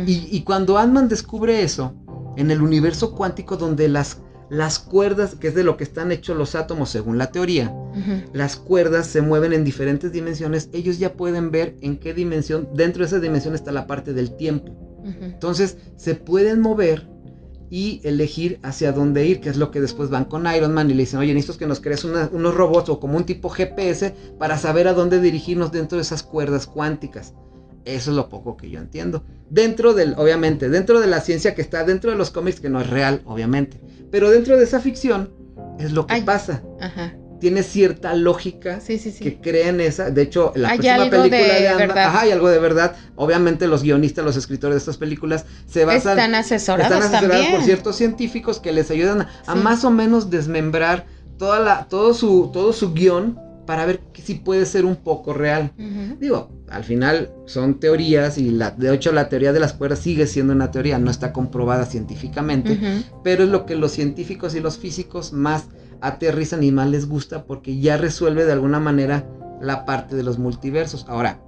[0.06, 1.94] Y, y, cuando Ant-Man descubre eso,
[2.38, 6.38] en el universo cuántico donde las, las cuerdas, que es de lo que están hechos
[6.38, 7.74] los átomos según la teoría,
[8.32, 13.02] las cuerdas se mueven en diferentes dimensiones, ellos ya pueden ver en qué dimensión, dentro
[13.02, 14.76] de esa dimensión está la parte del tiempo.
[15.22, 17.08] Entonces se pueden mover
[17.70, 20.94] y elegir hacia dónde ir, que es lo que después van con Iron Man y
[20.94, 24.58] le dicen, oye, necesito que nos crees unos robots o como un tipo GPS para
[24.58, 27.34] saber a dónde dirigirnos dentro de esas cuerdas cuánticas.
[27.96, 29.24] Eso es lo poco que yo entiendo.
[29.50, 32.82] Dentro del, obviamente, dentro de la ciencia que está dentro de los cómics, que no
[32.82, 33.80] es real, obviamente.
[34.12, 35.32] Pero dentro de esa ficción
[35.80, 36.64] es lo que pasa.
[36.80, 40.10] Ajá tiene cierta lógica que creen esa.
[40.10, 42.96] De hecho, la próxima película de, Ant-Man, ajá, hay algo de verdad.
[43.16, 47.62] Obviamente los guionistas, los escritores de estas películas se basan están asesorados, están asesorados por
[47.64, 51.06] ciertos científicos que les ayudan a, más o menos desmembrar
[51.38, 55.74] toda la todo su todo su guion para ver si puede ser un poco real.
[56.20, 60.26] Digo, al final son teorías y la, de hecho la teoría de las cuerdas sigue
[60.26, 62.80] siendo una teoría, no está comprobada científicamente,
[63.24, 65.66] pero es lo que los científicos y los físicos más
[66.02, 69.30] aterrizan y más les gusta porque ya resuelve de alguna manera
[69.62, 71.06] la parte de los multiversos.
[71.08, 71.42] Ahora,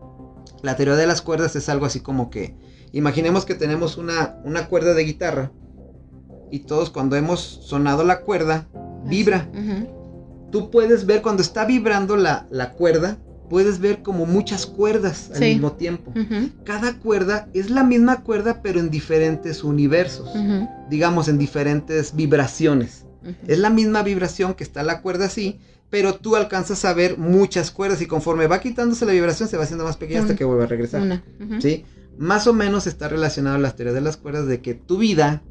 [0.61, 2.55] la teoría de las cuerdas es algo así como que,
[2.91, 5.51] imaginemos que tenemos una, una cuerda de guitarra
[6.51, 8.67] y todos cuando hemos sonado la cuerda,
[9.05, 9.47] vibra.
[10.51, 13.17] Tú puedes ver cuando está vibrando la, la, cuerda,
[13.49, 16.13] puedes ver como muchas cuerdas al mismo tiempo.
[16.63, 20.29] Cada cuerda es la misma cuerda pero en diferentes universos,
[20.89, 23.05] digamos en diferentes vibraciones.
[23.47, 25.59] Es la misma vibración que está la cuerda así,
[25.89, 29.63] pero tú alcanzas a ver muchas cuerdas y conforme va quitándose la vibración se va
[29.63, 31.23] haciendo más pequeña hasta que vuelve a regresar.
[31.59, 31.85] ¿Sí?
[32.17, 35.41] Más o menos está relacionado a la teoría de las cuerdas de que tu vida,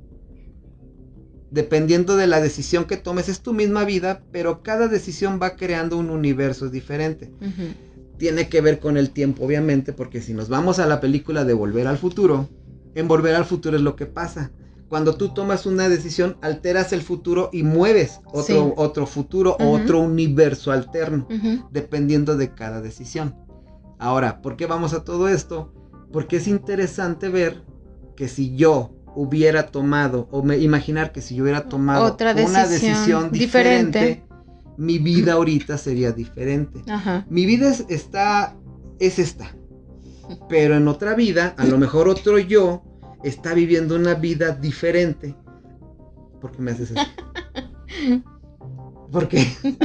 [1.50, 5.96] dependiendo de la decisión que tomes, es tu misma vida, pero cada decisión va creando
[5.96, 7.32] un universo diferente.
[8.18, 11.54] Tiene que ver con el tiempo, obviamente, porque si nos vamos a la película de
[11.54, 12.48] Volver al Futuro,
[12.94, 14.50] en Volver al Futuro es lo que pasa
[14.88, 20.00] cuando tú tomas una decisión, alteras el futuro y mueves otro, otro futuro o otro
[20.00, 21.28] universo alterno,
[21.70, 23.36] dependiendo de cada decisión.
[23.98, 25.72] Ahora, ¿por qué vamos a todo esto?
[26.10, 27.64] Porque es interesante ver
[28.16, 32.68] que si yo hubiera tomado, o me, imaginar que si yo hubiera tomado Otra una
[32.68, 34.22] decisión diferente,
[34.76, 36.84] mi vida ahorita sería diferente.
[37.28, 38.54] Mi vida es, está,
[39.00, 39.56] es esta.
[40.48, 42.84] Pero en otra vida, a lo mejor otro yo
[43.24, 45.34] está viviendo una vida diferente.
[46.40, 47.02] ¿Por qué me haces eso?
[49.10, 49.48] ¿Por qué?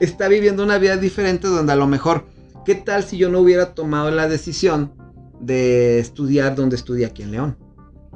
[0.00, 2.26] está viviendo una vida diferente donde a lo mejor,
[2.64, 5.03] ¿qué tal si yo no hubiera tomado la decisión
[5.44, 7.58] de estudiar donde estudié aquí en León?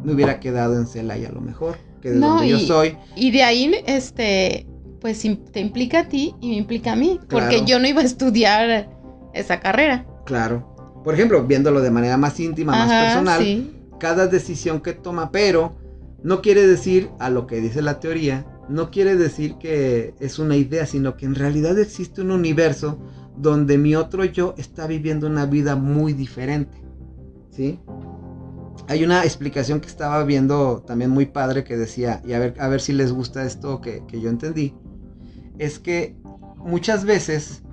[0.02, 2.96] Me hubiera quedado en Celaya a lo mejor, que de donde yo soy.
[3.16, 4.66] Y de ahí, este,
[5.00, 8.04] pues te implica a ti y me implica a mí, porque yo no iba a
[8.04, 8.88] estudiar
[9.34, 10.06] esa carrera.
[10.24, 15.76] Claro por ejemplo, viéndolo de manera más íntima, más personal, cada decisión que toma, pero
[16.22, 20.56] no quiere decir a lo que dice la teoría, no quiere decir que es una
[20.56, 22.98] idea, sino que en realidad existe un universo
[23.38, 26.76] donde mi otro yo está viviendo una vida muy diferente.
[27.59, 27.81] ¿Sí?
[28.87, 32.68] Hay una explicación que estaba viendo también muy padre que decía, y a ver, a
[32.68, 34.77] ver si les gusta esto que, que yo entendí,
[35.59, 36.16] es que
[36.57, 37.64] muchas veces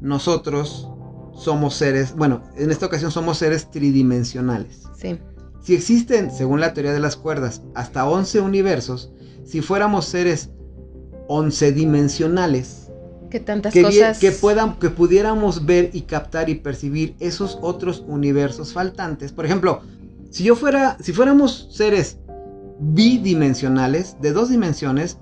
[0.00, 0.88] nosotros
[1.34, 4.84] somos seres, bueno, en esta ocasión somos seres tridimensionales.
[4.96, 5.18] Sí.
[5.60, 9.12] Si existen, según la teoría de las cuerdas, hasta 11 universos,
[9.44, 10.48] si fuéramos seres
[11.28, 12.79] 11 dimensionales,
[13.30, 18.72] que tantas cosas que puedan que pudiéramos ver y captar y percibir esos otros universos
[18.72, 19.32] faltantes.
[19.32, 19.80] Por ejemplo,
[20.30, 22.18] si yo fuera si fuéramos seres
[22.80, 25.18] bidimensionales de dos dimensiones,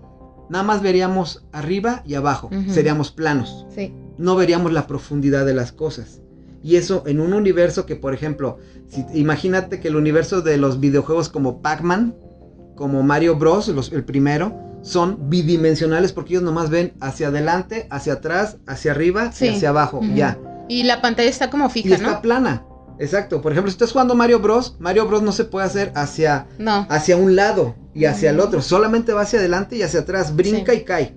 [0.49, 3.67] nada más veríamos arriba y abajo, seríamos planos.
[3.75, 6.21] Sí no veríamos la profundidad de las cosas.
[6.63, 10.81] Y eso en un universo que, por ejemplo, si, imagínate que el universo de los
[10.81, 12.17] videojuegos como Pac-Man,
[12.75, 18.59] como Mario Bros, el primero, son bidimensionales porque ellos nomás ven hacia adelante, hacia atrás,
[18.67, 20.39] hacia arriba y hacia abajo, ya.
[20.69, 22.65] Y la pantalla está como fija, y está plana.
[22.99, 23.41] Exacto.
[23.41, 26.47] Por ejemplo, si estás jugando Mario Bros, Mario Bros no se puede hacer hacia,
[26.89, 28.61] hacia un lado y hacia el otro.
[28.61, 30.35] Solamente va hacia adelante y hacia atrás.
[30.35, 31.17] Brinca y cae.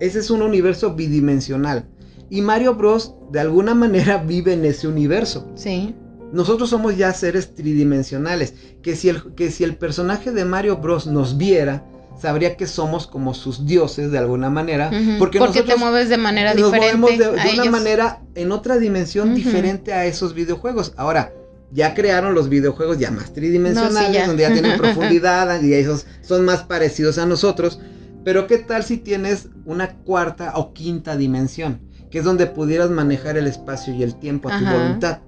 [0.00, 1.86] Ese es un universo bidimensional.
[2.30, 3.14] Y Mario Bros.
[3.30, 5.50] de alguna manera vive en ese universo.
[5.54, 5.94] Sí.
[6.32, 11.06] nosotros somos ya seres tridimensionales, que si el, que si el personaje de Mario Bros
[11.06, 11.84] nos viera,
[12.20, 16.08] sabría que somos como sus dioses de alguna manera, Ujú, porque, porque te nosotros mueves
[16.08, 16.96] de manera nos diferente.
[16.96, 20.92] movemos de, a de una manera en otra dimensión diferente a esos videojuegos.
[20.96, 21.32] Ahora,
[21.70, 24.26] ya crearon los videojuegos ya más tridimensionales, No, sí, ya.
[24.26, 27.78] donde ya tienen profundidad y esos son más parecidos a nosotros.
[28.24, 31.80] Pero ¿qué tal si tienes una cuarta o quinta dimensión?
[32.10, 35.18] Que es donde pudieras manejar el espacio y el tiempo a tu voluntad.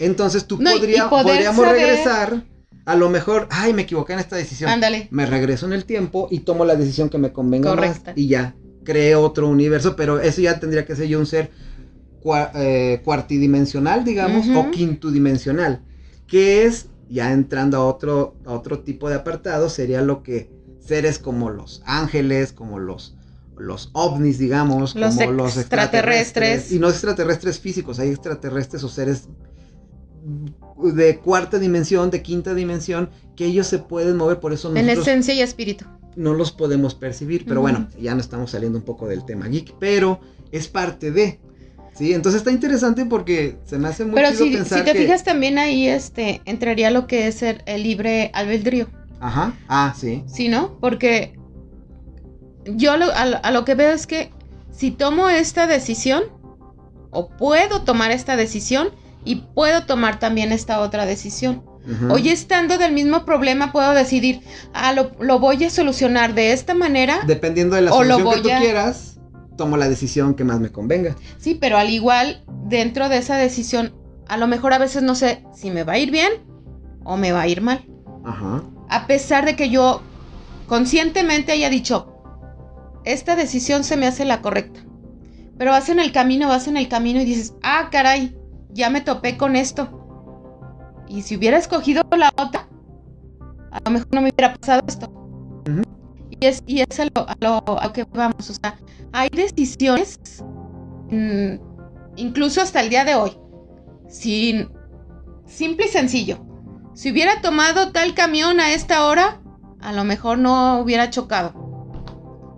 [0.00, 2.42] Entonces tú No, podría- podríamos saber- regresar,
[2.86, 5.08] a lo mejor, ay, me equivoqué en esta decisión Ándale.
[5.10, 8.10] me regreso en el tiempo y tomo la decisión que me convenga Correcta.
[8.10, 11.50] más y ya creo otro universo, pero eso ya tendría que ser yo un ser
[12.22, 15.80] cua- eh, cuartidimensional, digamos, o quintudimensional,
[16.26, 21.18] que es ya entrando a otro a otro tipo de apartado sería lo que seres
[21.18, 23.14] como los ángeles, como los
[23.56, 25.62] los ovnis, digamos, Los como los extraterrestres.
[26.56, 29.28] extraterrestres y no extraterrestres físicos, hay extraterrestres o seres
[30.82, 35.06] de cuarta dimensión, de quinta dimensión, que ellos se pueden mover, por eso En nosotros
[35.08, 35.84] esencia y espíritu.
[36.16, 37.44] no los podemos percibir.
[37.46, 40.20] Pero bueno, ya no estamos saliendo un poco del tema geek, pero
[40.52, 41.40] es parte de.
[41.96, 44.92] Sí, entonces está interesante porque se me hace muy Pero chido si, pensar si te
[44.94, 48.88] que- fijas también ahí este entraría lo que es el, el libre albedrío,
[49.20, 50.24] Ajá, ah, sí.
[50.26, 50.76] ¿sí no?
[50.80, 51.38] Porque
[52.64, 54.30] yo lo- a, lo- a lo que veo es que
[54.72, 56.24] si tomo esta decisión,
[57.10, 58.88] o puedo tomar esta decisión,
[59.24, 61.62] y puedo tomar también esta otra decisión.
[61.90, 62.14] Ujú.
[62.14, 64.40] Hoy estando del mismo problema puedo decidir,
[64.72, 67.20] ah, lo, lo voy a solucionar de esta manera.
[67.26, 69.20] Dependiendo de la lo solución que tú a- quieras,
[69.56, 71.14] tomo la decisión que más me convenga.
[71.38, 73.94] Sí, pero al igual, dentro de esa decisión,
[74.28, 76.32] a lo mejor a veces no sé si me va a ir bien
[77.04, 77.84] o me va a ir mal.
[78.24, 78.62] Ajá.
[78.88, 80.02] A pesar de que yo
[80.66, 82.10] conscientemente haya dicho,
[83.04, 84.80] esta decisión se me hace la correcta.
[85.58, 88.34] Pero vas en el camino, vas en el camino y dices, ah, caray,
[88.74, 90.00] ya me topé con esto.
[91.08, 92.68] Y si hubiera escogido la otra,
[93.70, 95.10] a lo mejor no me hubiera pasado esto.
[96.30, 98.50] Y es, y es a, lo, a lo- a lo que vamos.
[98.50, 98.76] O sea,
[99.12, 100.18] hay decisiones,
[101.10, 101.54] mm,
[102.16, 103.38] incluso hasta el día de hoy,
[104.08, 104.68] sin,
[105.46, 106.38] simple y sencillo.
[106.94, 109.40] Si hubiera tomado tal camión a esta hora,
[109.80, 111.52] a lo mejor no hubiera chocado.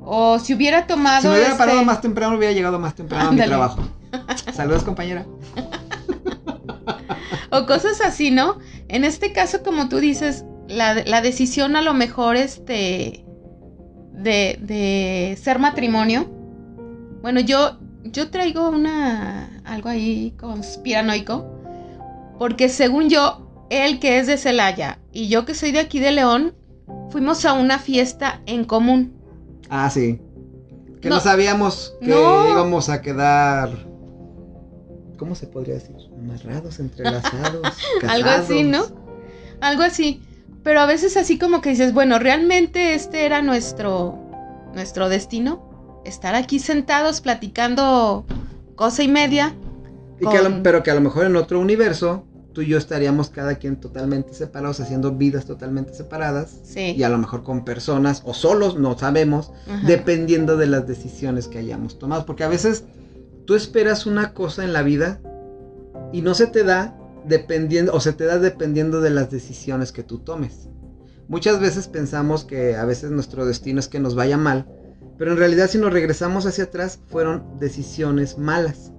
[0.09, 1.23] O si hubiera tomado.
[1.23, 3.81] Si me hubiera este, parado más temprano, hubiera llegado más temprano a mi trabajo.
[4.55, 5.27] Saludos, compañera.
[7.51, 8.59] O cosas así, ¿no?
[8.89, 13.25] En este caso, como tú dices, la, la decisión a lo mejor este.
[14.13, 16.31] De, de ser matrimonio.
[17.23, 19.61] Bueno, yo, yo traigo una.
[19.65, 21.53] algo ahí conspiranoico.
[22.39, 26.13] Porque según yo, él que es de Celaya y yo que soy de aquí de
[26.13, 26.55] León,
[27.11, 29.15] fuimos a una fiesta en común.
[29.71, 30.21] Ah, sí.
[31.01, 31.21] Que no, No.
[31.21, 32.51] sabíamos que No.
[32.51, 33.71] íbamos a quedar.
[35.17, 35.97] ¿Cómo se podría decir?
[36.19, 37.63] Amarrados, entrelazados.
[38.09, 38.85] Algo así, ¿no?
[39.61, 40.23] Algo así.
[40.63, 44.19] Pero a veces así como que dices, bueno, realmente este era nuestro
[44.75, 48.27] nuestro destino, estar aquí sentados platicando
[48.75, 49.55] cosa y media.
[50.21, 52.67] Y que a lo- con- pero que a lo mejor en otro universo, tú y
[52.69, 56.55] yo estaríamos cada quien totalmente separados, haciendo vidas totalmente separadas.
[56.63, 56.95] Sí.
[56.97, 59.87] Y a lo mejor con personas o solos, no sabemos, Ajá.
[59.87, 62.27] dependiendo de las decisiones que hayamos tomado.
[62.27, 62.85] Porque a veces
[63.47, 65.21] tú esperas una cosa en la vida
[66.13, 70.03] y no se te da dependiendo, o se te da dependiendo de las decisiones que
[70.03, 70.69] tú tomes.
[71.29, 74.67] Muchas veces pensamos que a veces nuestro destino es que nos vaya mal,
[75.19, 78.93] pero en realidad si nos regresamos hacia atrás fueron decisiones malas.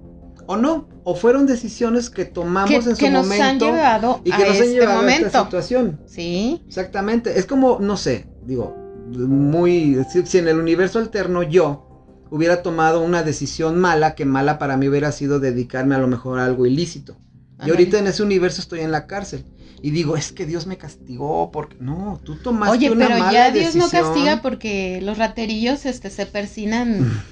[0.46, 4.20] O no, o fueron decisiones que tomamos que, en su que nos han momento llevado
[4.24, 6.00] y a que nos han este llevado a esta situación.
[6.06, 6.62] Sí.
[6.66, 7.38] Exactamente.
[7.38, 8.74] Es como, no sé, digo,
[9.10, 10.02] muy.
[10.10, 11.87] Si en el universo alterno yo
[12.30, 16.38] hubiera tomado una decisión mala, que mala para mí hubiera sido dedicarme a lo mejor
[16.40, 17.16] a algo ilícito.
[17.64, 19.44] Y ahorita en ese universo estoy en la cárcel.
[19.82, 21.76] Y digo, es que Dios me castigó porque.
[21.80, 24.04] No, tú tomaste Oye, una pero mala ya Dios no decisión.
[24.12, 27.22] castiga porque los raterillos este se persinan.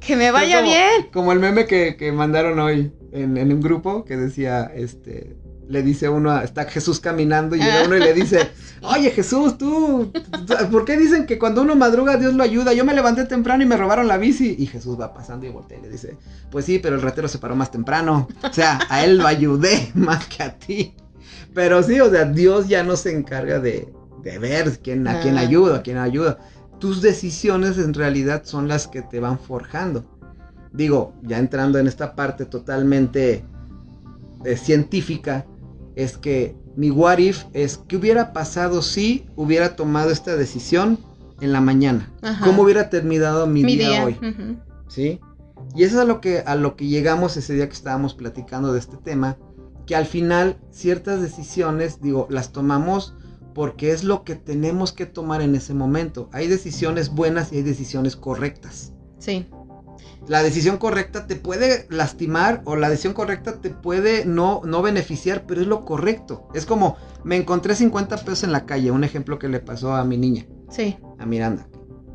[0.00, 0.90] que me vaya como- bien.
[1.12, 5.36] Como el meme que, que mandaron hoy en, en un grupo que decía, este,
[5.68, 8.50] le dice uno, a- está Jesús caminando y llega uno y le dice,
[8.82, 12.72] oye Jesús, tú, tú- ¿por qué dicen que cuando uno madruga Dios lo ayuda?
[12.74, 14.54] Yo me levanté temprano y me robaron la bici.
[14.58, 16.16] Y Jesús va pasando y voltea y le dice,
[16.50, 18.28] pues sí, pero el ratero se paró más temprano.
[18.42, 20.94] O sea, a él lo ayudé más que a ti.
[21.54, 23.92] Pero sí, o sea, Dios ya no se encarga de,
[24.22, 25.42] de ver quién, a quién Ah.
[25.42, 26.38] ayuda, a quién ayuda.
[26.80, 30.04] Tus decisiones en realidad son las que te van forjando.
[30.72, 33.44] Digo, ya entrando en esta parte totalmente
[34.44, 35.46] eh, científica,
[35.96, 40.98] es que mi what if es qué hubiera pasado si hubiera tomado esta decisión
[41.40, 42.12] en la mañana.
[42.22, 42.44] Ajá.
[42.44, 44.04] ¿Cómo hubiera terminado mi, Mi día, día.
[44.04, 44.18] hoy?
[44.88, 45.20] ¿Sí?
[45.74, 48.72] Y eso es a lo que a lo que llegamos ese día que estábamos platicando
[48.72, 49.38] de este tema
[49.86, 53.14] que al final ciertas decisiones, digo, las tomamos
[53.54, 56.28] porque es lo que tenemos que tomar en ese momento.
[56.32, 58.92] Hay decisiones buenas y hay decisiones correctas.
[59.18, 59.46] Sí.
[60.26, 65.44] La decisión correcta te puede lastimar o la decisión correcta te puede no, no beneficiar,
[65.46, 66.48] pero es lo correcto.
[66.54, 70.04] Es como, me encontré 50 pesos en la calle, un ejemplo que le pasó a
[70.04, 70.96] mi niña, Sí.
[71.18, 71.68] a Miranda.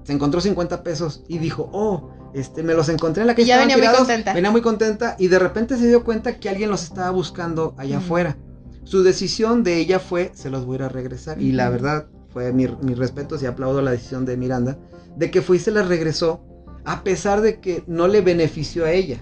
[0.04, 3.48] Se encontró 50 pesos y dijo, oh, este, me los encontré en la calle.
[3.48, 4.00] Ya venía muy tirados".
[4.00, 4.34] contenta.
[4.34, 8.00] Venía muy contenta y de repente se dio cuenta que alguien los estaba buscando allá
[8.00, 8.38] afuera.
[8.86, 11.40] Su decisión de ella fue, se los voy a ir a regresar.
[11.40, 14.80] Y la verdad, fue mi, mis respetos y aplaudo la decisión de Miranda,
[15.16, 16.44] de que fue y se las regresó,
[16.90, 19.22] a pesar de que no le benefició a ella,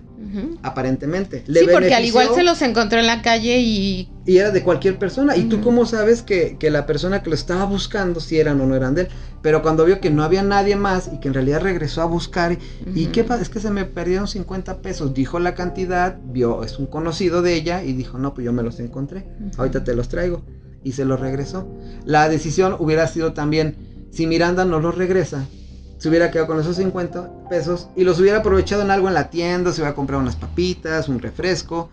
[0.64, 1.44] aparentemente.
[1.48, 4.64] Le Sí, porque al igual se los encontró en la calle y Y era de
[4.64, 5.36] cualquier persona.
[5.36, 8.66] ¿Y tú cómo sabes que, que la persona que lo estaba buscando, si eran o
[8.66, 9.08] no eran de él?
[9.42, 12.58] Pero cuando vio que no había nadie más y que en realidad regresó a buscar,
[12.96, 13.42] ¿y qué pasa?
[13.42, 15.14] Es que se me perdieron 50 pesos.
[15.14, 18.64] Dijo la cantidad, vio, es un conocido de ella y dijo, no, pues yo me
[18.64, 19.26] los encontré.
[19.58, 20.42] Ahorita te los traigo.
[20.86, 21.68] Y se los regresó.
[22.06, 23.76] La decisión hubiera sido también,
[24.10, 25.46] si Miranda no los regresa,
[25.98, 29.30] se hubiera quedado con esos 50 pesos y los hubiera aprovechado en algo en la
[29.30, 31.90] tienda, se hubiera comprado unas papitas, un refresco.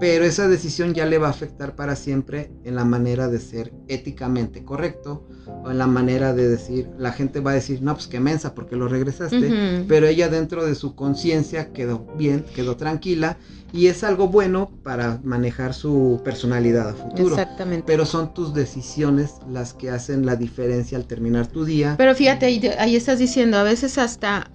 [0.00, 3.74] Pero esa decisión ya le va a afectar para siempre en la manera de ser
[3.88, 5.28] éticamente correcto
[5.64, 8.54] o en la manera de decir, la gente va a decir, no, pues qué mensa
[8.54, 13.36] porque lo regresaste pero ella dentro de su conciencia quedó bien, quedó tranquila
[13.72, 17.30] y es algo bueno para manejar su personalidad a futuro.
[17.30, 17.84] Exactamente.
[17.86, 21.94] Pero son tus decisiones las que hacen la diferencia al terminar tu día.
[21.96, 24.50] Pero fíjate, ahí, ahí estás diciendo, a veces hasta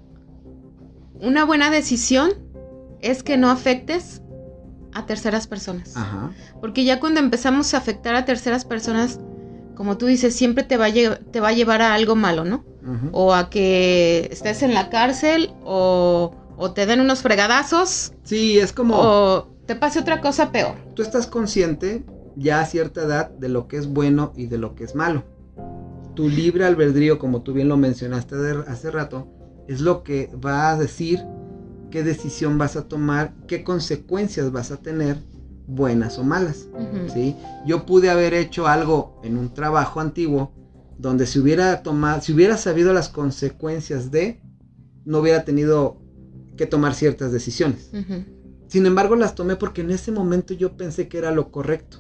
[1.20, 2.32] una buena decisión
[3.02, 4.22] es que no afectes
[4.94, 5.96] a terceras personas.
[5.96, 6.32] Ajá.
[6.62, 9.20] Porque ya cuando empezamos a afectar a terceras personas,
[9.76, 12.66] como tú dices, siempre te va a, te va a llevar a algo malo, ¿no?
[13.12, 18.74] O a que estés en la cárcel o, o te den unos fregadazos Sí, es
[18.74, 20.76] como o te pase otra cosa peor.
[20.96, 22.04] tú estás consciente
[22.36, 25.24] ya a cierta edad de lo que es bueno y de lo que es malo.
[26.16, 29.28] Tu libre albedrío, como tú bien lo mencionaste de- hace rato,
[29.68, 31.24] es lo que va a decir
[31.92, 35.18] qué decisión vas a tomar, qué consecuencias vas a tener,
[35.68, 36.68] buenas o malas.
[37.14, 37.36] ¿sí?
[37.66, 40.52] Yo pude haber hecho algo en un trabajo antiguo
[40.98, 44.42] donde si hubiera tomado, si hubiera sabido las consecuencias de,
[45.06, 45.98] no hubiera tenido
[46.58, 47.90] que tomar ciertas decisiones.
[48.68, 52.00] Sin embargo, las tomé porque en ese momento yo pensé que era lo correcto.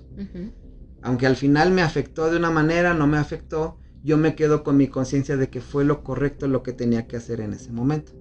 [1.01, 4.75] Aunque al final me afectó de una manera, no me afectó, yo me quedo con
[4.75, 8.11] mi conciencia de que fue lo correcto lo que tenía que hacer en ese momento.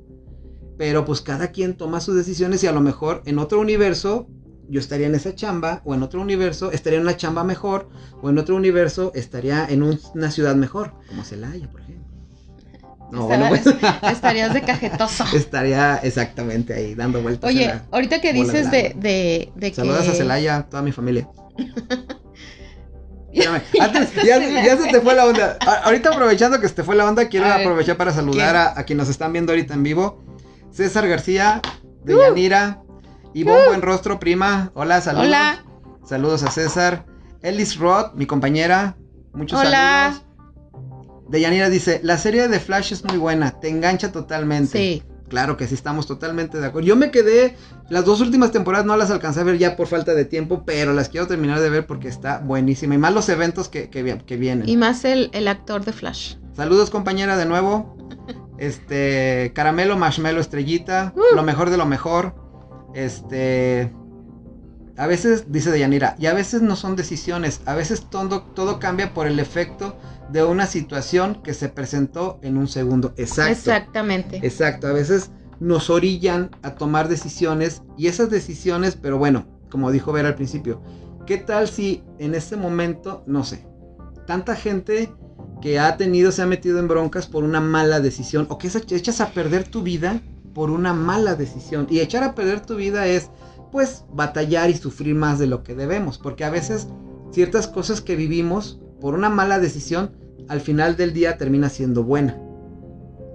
[0.79, 4.29] Pero pues cada quien toma sus decisiones y a lo mejor en otro universo
[4.69, 7.89] yo estaría en esa chamba o en otro universo estaría en una chamba mejor
[8.21, 12.06] o en otro universo estaría en un- una ciudad mejor, como Celaya, por ejemplo.
[13.13, 13.65] No, bueno, pues,
[14.11, 15.25] Estarías de cajetoso.
[15.35, 17.49] estaría exactamente ahí dando vueltas.
[17.49, 19.77] Oye, la- ahorita que dices de de, de, que...
[19.77, 21.29] Saludas a Celaya, toda mi familia.
[23.33, 25.59] Ya- Espérame, antes- hasta ya, se ya te fue la onda.
[25.61, 28.57] A- ahorita aprovechando que se te fue la onda, quiero A ver, aprovechar para saludar
[28.57, 30.23] a, a quienes nos están viendo ahorita en vivo.
[30.73, 31.61] César García,
[32.05, 32.21] de Uh.
[32.23, 32.81] Yanira,
[33.35, 34.71] Ivonne Buen Rostro, prima.
[34.75, 35.27] Hola, saludos.
[35.27, 35.65] Hola.
[36.07, 37.05] Saludos a César.
[37.43, 38.97] Ellis Roth, mi compañera.
[39.35, 40.13] Muchos Hola.
[40.15, 40.26] saludos.
[41.29, 44.79] De Yanira dice, la serie de Flash es muy buena, te engancha totalmente.
[44.79, 45.03] Sí.
[45.29, 46.87] Claro que sí, estamos totalmente de acuerdo.
[46.87, 47.57] Yo me quedé,
[47.91, 50.93] las dos últimas temporadas no las alcancé a ver ya por falta de tiempo, pero
[50.93, 52.95] las quiero terminar de ver porque está buenísima.
[52.95, 54.69] Y más los eventos que, que, vi- que vienen.
[54.69, 56.37] Y más el, el actor de Flash.
[56.55, 57.97] Saludos compañera de nuevo.
[58.59, 62.37] Este, caramelo, marshmallow, estrellita, lo mejor de lo mejor.
[62.95, 63.93] Este,
[64.97, 69.13] a veces, dice Deyanira, y a veces no son decisiones, a veces todo, todo cambia
[69.13, 69.97] por el efecto
[70.31, 73.13] de una situación que se presentó en un segundo.
[73.17, 73.53] Exacto.
[73.53, 74.41] Exactamente.
[74.43, 75.31] Exacto, a veces
[75.61, 80.83] nos orillan a tomar decisiones y esas decisiones, pero bueno, como dijo Vera al principio,
[81.27, 83.67] ¿qué tal si en este momento, no sé,
[84.27, 85.13] tanta gente
[85.61, 89.21] que ha tenido, se ha metido en broncas por una mala decisión o que echas
[89.21, 90.21] a perder tu vida
[90.55, 91.87] por una mala decisión?
[91.91, 93.31] Y echar a perder tu vida es,
[93.71, 96.89] pues, batallar y sufrir más de lo que debemos, porque a veces
[97.33, 100.17] ciertas cosas que vivimos por una mala decisión,
[100.49, 102.41] al final del día termina siendo buena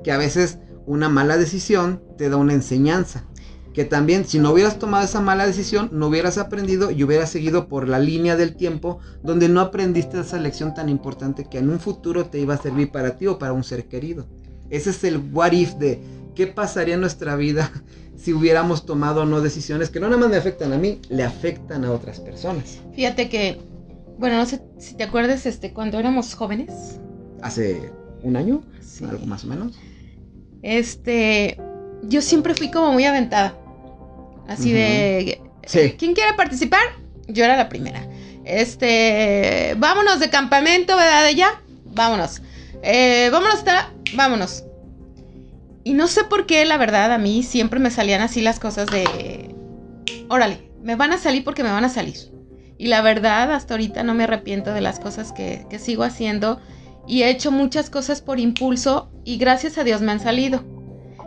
[0.03, 3.25] que a veces una mala decisión te da una enseñanza.
[3.73, 7.69] Que también si no hubieras tomado esa mala decisión, no hubieras aprendido y hubieras seguido
[7.69, 11.79] por la línea del tiempo donde no aprendiste esa lección tan importante que en un
[11.79, 14.27] futuro te iba a servir para ti o para un ser querido.
[14.69, 16.01] Ese es el what if de
[16.35, 17.71] qué pasaría en nuestra vida
[18.21, 21.23] si hubiéramos tomado o no decisiones que no nada más me afectan a mí, le
[21.23, 22.79] afectan a otras personas.
[22.95, 23.59] Fíjate que,
[24.19, 26.99] bueno, no sé si te acuerdas, este, cuando éramos jóvenes.
[27.41, 27.91] Hace
[28.21, 29.03] un año, Sí.
[29.05, 29.73] algo más o menos.
[30.61, 31.57] Este,
[32.03, 33.57] yo siempre fui como muy aventada.
[34.47, 35.95] Así de, Sí.
[35.97, 36.81] ¿quién quiere participar?
[37.27, 38.07] Yo era la primera.
[38.45, 41.25] Este, vámonos de campamento, ¿verdad?
[41.25, 42.41] De ya, vámonos.
[42.83, 44.63] Eh, vámonos, está, vámonos.
[45.83, 48.87] Y no sé por qué, la verdad, a mí siempre me salían así las cosas
[48.87, 49.55] de,
[50.29, 52.17] órale, me van a salir porque me van a salir.
[52.77, 56.59] Y la verdad, hasta ahorita no me arrepiento de las cosas que, que sigo haciendo
[57.07, 60.63] y he hecho muchas cosas por impulso y gracias a Dios me han salido.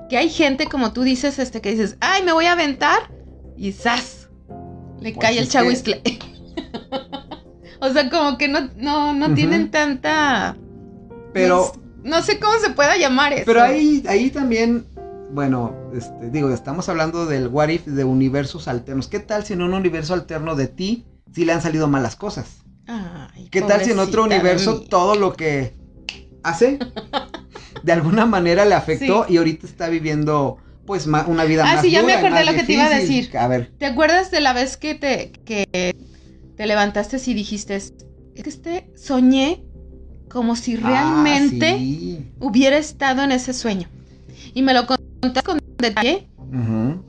[0.08, 3.10] Que hay gente, como tú dices, este, que dices, ay, me voy a aventar
[3.56, 4.28] y ¡zas!
[5.00, 6.18] Le Pues cae el es que-
[7.80, 10.56] o sea, como que no, no, no tienen tanta...
[11.32, 11.72] Pero,
[12.04, 13.44] No sé cómo se pueda llamar eso.
[13.46, 14.84] pero ahí, ahí también,
[15.32, 19.08] bueno, este, digo, estamos hablando del what if de universos alternos.
[19.08, 22.46] ¿Qué tal si en un universo alterno de ti sí le han salido malas cosas?
[22.86, 24.86] Ay, ¿Qué tal si en otro universo mí.
[24.90, 25.74] todo lo que
[26.42, 26.78] hace
[27.82, 31.90] de alguna manera le afectó y ahorita está viviendo pues una vida Ah, más sí,
[31.90, 33.22] ya me dura y acordé lo que te iba a difícil?
[33.24, 33.38] decir.
[33.38, 35.94] A ver, ¿Te acuerdas de la vez que te, que
[36.56, 37.94] te levantaste y dijiste, es
[38.34, 39.64] que este soñé
[40.34, 42.28] como si realmente Ah, sí.
[42.40, 43.88] hubiera estado en ese sueño?
[44.52, 46.28] Y me lo contaste con detalle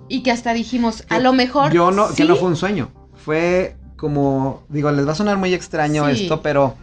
[0.08, 2.92] y que hasta dijimos, a lo mejor Yo no, que no fue un sueño.
[3.16, 6.22] Fue como, digo, les va a sonar muy extraño Sí.
[6.24, 6.76] esto, pero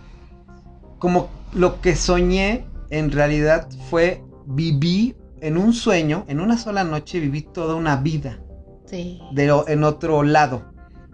[0.98, 7.20] como lo que soñé en realidad fue viví en un sueño, en una sola noche
[7.20, 8.40] viví toda una vida
[8.86, 9.20] Sí.
[9.32, 10.64] de, en otro lado.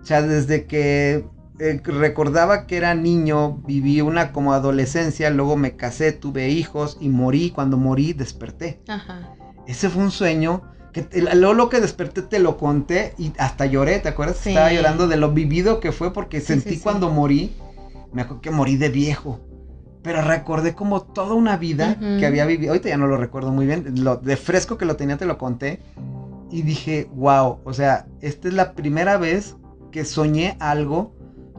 [0.03, 1.27] O sea, desde que
[1.59, 7.09] eh, recordaba que era niño, viví una como adolescencia, luego me casé, tuve hijos y
[7.09, 7.51] morí.
[7.51, 8.81] Cuando morí, desperté.
[8.89, 9.35] Ajá.
[9.67, 13.67] Ese fue un sueño que te- luego lo que desperté te lo conté y hasta
[13.67, 14.39] lloré, ¿te acuerdas?
[14.39, 14.51] Sí.
[14.51, 17.53] Estaba llorando de lo vivido que fue porque Sí, sentí sí, cuando morí,
[18.13, 19.41] me acuerdo que morí de viejo.
[20.03, 22.71] Pero recordé como toda una vida que había vivido.
[22.73, 24.03] Ahorita ya no lo recuerdo muy bien.
[24.03, 25.81] Lo de fresco que lo tenía te lo conté.
[26.51, 29.57] Y dije, wow, o sea, esta es la primera vez
[29.91, 31.15] que soñé algo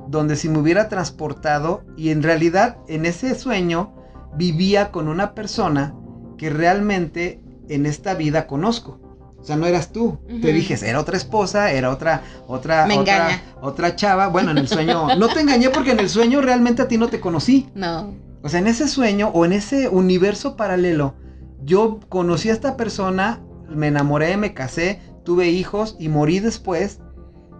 [0.09, 3.93] donde si me hubiera transportado y en realidad en ese sueño
[4.35, 5.93] vivía con una persona
[6.37, 8.99] que realmente en esta vida conozco.
[9.39, 10.17] O sea, no eras tú.
[10.41, 14.27] Te dije, era otra esposa, era otra, otra, Me otra, otra chava.
[14.27, 17.07] Bueno, en el sueño, no te engañé porque en el sueño realmente a ti no
[17.07, 17.69] te conocí.
[17.73, 18.13] No.
[18.41, 21.15] O sea, en ese sueño o en ese universo paralelo,
[21.63, 26.99] yo conocí a esta persona, me enamoré, me casé, tuve hijos y morí después,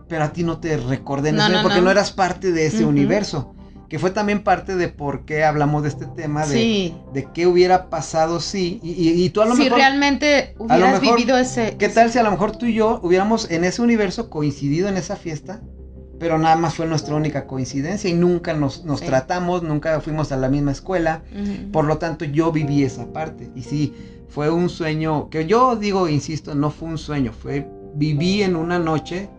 [0.10, 1.92] pero a ti no te recordé No, porque no.
[1.92, 3.54] eras parte de ese universo.
[3.88, 6.96] Que fue también parte de por qué hablamos de este tema de, Sí.
[7.12, 8.80] de qué hubiera pasado si.
[8.84, 9.80] Y, y- y tú a lo Si mejor.
[9.80, 11.76] realmente lo hubieras mejor, vivido ese...
[11.80, 14.98] ¿Qué tal si a lo mejor tú y yo hubiéramos en ese universo coincidido en
[14.98, 15.62] esa fiesta?
[16.20, 19.08] Pero nada más fue nuestra única coincidencia y nunca nos, nos Sí.
[19.08, 21.24] tratamos, nunca fuimos a la misma escuela.
[21.72, 23.50] Por lo tanto, yo viví esa parte.
[23.56, 23.96] Y sí,
[24.28, 28.78] fue un sueño que yo digo, insisto, no fue un sueño, fue viví en una
[28.78, 29.30] noche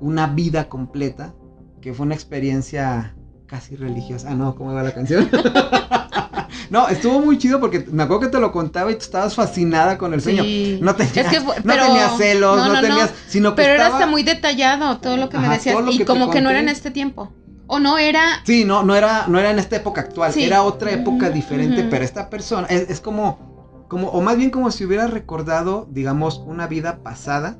[0.00, 1.34] una vida completa,
[1.80, 3.14] que fue una experiencia
[3.46, 4.28] casi religiosa.
[4.30, 5.28] Ah, no, ¿cómo va la canción?
[6.70, 9.98] no, estuvo muy chido porque me acuerdo que te lo contaba y tú estabas fascinada
[9.98, 10.42] con el sueño.
[10.44, 10.78] Sí.
[10.82, 13.62] No tenías, Es que fue- no pero- tenías celos, no, no, no, tenías, sino que
[13.62, 15.74] Pero era estaba- hasta muy detallado todo lo que me Ajá, decías.
[15.80, 17.32] lo Y que te como que no era en este tiempo.
[17.66, 18.22] O no era.
[18.44, 20.42] Sí, no, no era, no era en esta época actual, Sí.
[20.44, 24.70] era otra época diferente, pero esta persona es, es como, como, o más bien como
[24.72, 27.56] si hubiera recordado, digamos, una vida pasada.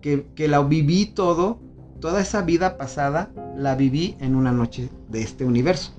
[0.00, 1.60] Que, que la viví todo,
[2.00, 5.92] toda esa vida pasada la viví en una noche de este universo.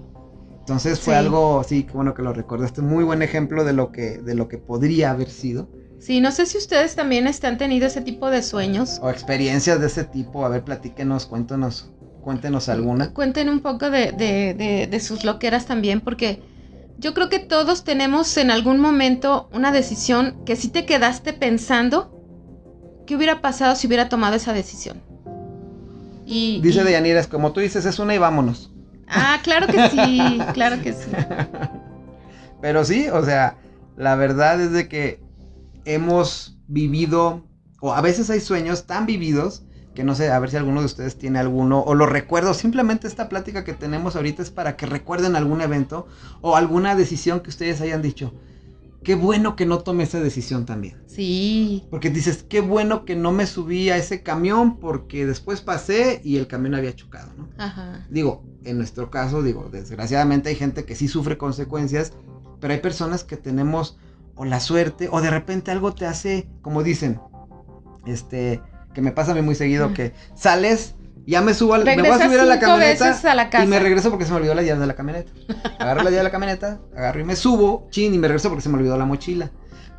[0.60, 1.20] Entonces fue Sí.
[1.20, 4.58] algo, sí, bueno que lo recordaste, muy buen ejemplo de lo que, de lo que
[4.58, 5.68] podría haber sido,
[6.00, 9.00] Sí, no sé si ustedes también han tenido ese tipo de sueños.
[9.02, 11.91] o experiencias de ese tipo, a ver, platíquenos, cuéntanos,
[12.24, 13.14] cuéntenos alguna.
[13.14, 16.39] Cuenten un poco de, de- de- de sus loqueras también, porque
[16.97, 22.12] yo creo que todos tenemos en algún momento una decisión que sí te quedaste pensando
[23.10, 25.01] qué hubiera pasado si hubiera tomado esa decisión.
[26.28, 28.72] Y, Dice y- Deyanira, es como tú dices, es una y vámonos.
[29.07, 31.10] Ah, claro que sí, claro que sí.
[32.62, 33.57] Pero sí, o sea,
[33.97, 35.24] la verdad es de que
[35.86, 37.47] hemos vivido,
[37.82, 39.64] o a veces hay sueños tan vividos,
[39.95, 43.07] que no sé, a ver si alguno de ustedes tiene alguno, o lo recuerdo, simplemente
[43.07, 46.07] esta plática que tenemos ahorita es para que recuerden algún evento
[46.41, 48.36] o alguna decisión que ustedes hayan dicho.
[49.04, 50.97] Qué bueno que no tomé esa decisión también.
[51.08, 56.22] Sí, Porque dices, qué bueno que no me subí a ese camión porque después pasé
[56.24, 57.50] y el camión había chocado, ¿no?
[57.58, 58.06] ajá.
[58.10, 62.14] Digo, en nuestro caso, digo, desgraciadamente hay gente que sí sufre consecuencias,
[62.60, 63.97] pero hay personas que tenemos
[64.36, 67.20] o la suerte o de repente algo te hace, como dicen,
[68.06, 68.62] este,
[68.93, 70.95] que me pasa a mí muy seguido, que sales,
[71.30, 73.63] ya me subo, al, me voy a subir a la camioneta veces a la casa.
[73.63, 75.32] y me regreso porque se me olvidó la llave de la camioneta.
[75.80, 78.61] Agarro la llave de la camioneta, agarro y me subo, chin, y me regreso porque
[78.63, 79.51] se me olvidó la mochila.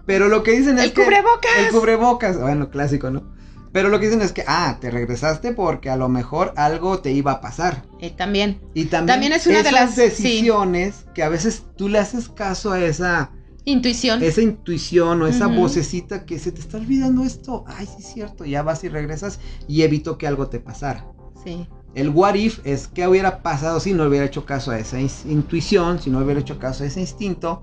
[0.06, 1.50] Pero lo que dicen es ¡El que cubrebocas!
[1.58, 3.32] el cubrebocas, bueno, clásico, ¿no?
[3.72, 7.12] Pero lo que dicen es que, ah, te regresaste porque a lo mejor algo te
[7.12, 7.84] iba a pasar.
[8.00, 8.60] Eh, también.
[8.74, 10.00] Y también, También es una de las- sí.
[10.00, 13.30] decisiones que a veces tú le haces caso a esa,
[13.64, 14.22] Intuición.
[14.24, 17.64] esa intuición o esa vocecita que se te está olvidando esto.
[17.68, 21.06] Ay, sí es cierto, ya vas y regresas y evitó que algo te pasara.
[21.44, 21.66] Sí.
[21.94, 25.98] El what if es qué hubiera pasado si no hubiera hecho caso a esa intuición,
[25.98, 27.62] si no hubiera hecho caso a ese instinto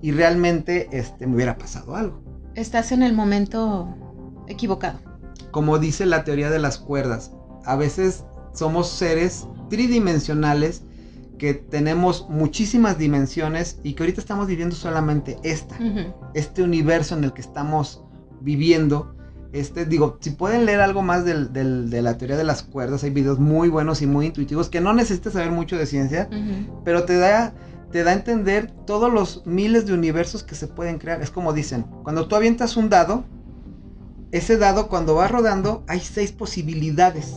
[0.00, 2.22] y realmente este, me hubiera pasado algo.
[2.54, 3.94] Estás en el momento
[4.46, 5.00] equivocado.
[5.50, 7.32] Como dice la teoría de las cuerdas,
[7.64, 10.84] a veces somos seres tridimensionales
[11.38, 15.76] que tenemos muchísimas dimensiones y que ahorita estamos viviendo solamente esta,
[16.34, 18.04] este universo en el que estamos
[18.40, 19.13] viviendo.
[19.54, 23.04] Este, digo, si pueden leer algo más del- del- de la teoría de las cuerdas,
[23.04, 26.28] hay videos muy buenos y muy intuitivos que no necesitas saber mucho de ciencia,
[26.84, 27.54] pero te da,
[27.92, 31.22] te da a entender todos los miles de universos que se pueden crear.
[31.22, 33.22] Es como dicen, cuando tú avientas un dado,
[34.32, 37.32] ese dado cuando va rodando hay seis posibilidades.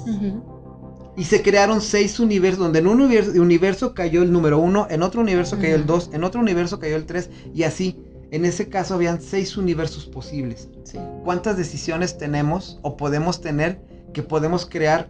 [1.15, 5.03] Y se crearon seis universos, donde en un universo, universo cayó el número uno, en
[5.03, 7.99] otro universo cayó el dos, en otro universo cayó el tres, y así.
[8.31, 10.69] En ese caso habían seis universos posibles.
[10.83, 10.97] Sí.
[11.23, 13.81] ¿Cuántas decisiones tenemos o podemos tener
[14.13, 15.09] que podemos crear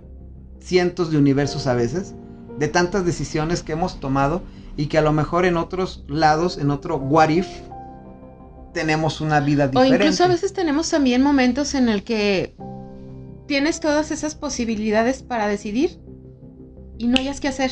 [0.60, 2.14] cientos de universos a veces?
[2.60, 4.42] De tantas decisiones que hemos tomado
[4.76, 7.48] y que a lo mejor en otros lados, en otro what if,
[8.74, 9.96] tenemos una vida O diferente.
[9.96, 12.56] incluso a veces tenemos también momentos en el que
[13.48, 16.00] tienes todas esas posibilidades para decidir
[17.00, 17.72] y no hayas que hacer.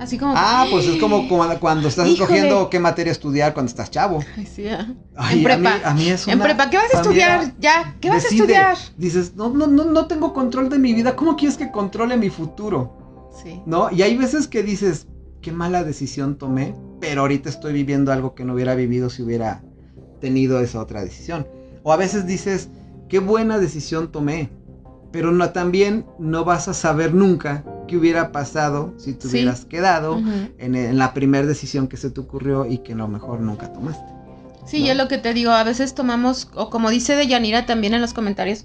[0.00, 0.34] Así como...
[0.36, 2.24] Ah, pues es como cuando, cuando estás Híjole.
[2.24, 4.18] escogiendo qué materia estudiar cuando estás chavo.
[4.36, 4.92] Ay, sí, ah.
[5.16, 5.88] Ay, En a mí- prepa.
[5.90, 7.52] A mí, es En una- prepa, ¿qué vas a mí estudiar?
[7.60, 8.40] Ya, ¿qué vas decide.
[8.40, 8.76] a estudiar?
[8.98, 11.14] Dices, no, no, no, no tengo control de mi vida.
[11.16, 13.30] ¿Cómo quieres que controle mi futuro?
[13.42, 13.60] Sí.
[13.66, 13.90] ¿No?
[13.90, 15.06] Y hay veces que dices,
[15.40, 19.62] qué mala decisión tomé, pero ahorita estoy viviendo algo que no hubiera vivido si hubiera
[20.20, 21.46] tenido esa otra decisión.
[21.82, 22.68] O a veces dices,
[23.08, 24.50] qué buena decisión tomé,
[25.12, 29.36] pero no, también no vas a saber nunca qué hubiera pasado si te Sí.
[29.38, 30.20] hubieras quedado
[30.58, 33.72] en, en la primera decisión que se te ocurrió y que a lo mejor nunca
[33.72, 34.04] tomaste.
[34.66, 34.86] Sí, ¿no?
[34.88, 38.14] yo lo que te digo, a veces tomamos, o como dice Deyanira también en los
[38.14, 38.64] comentarios,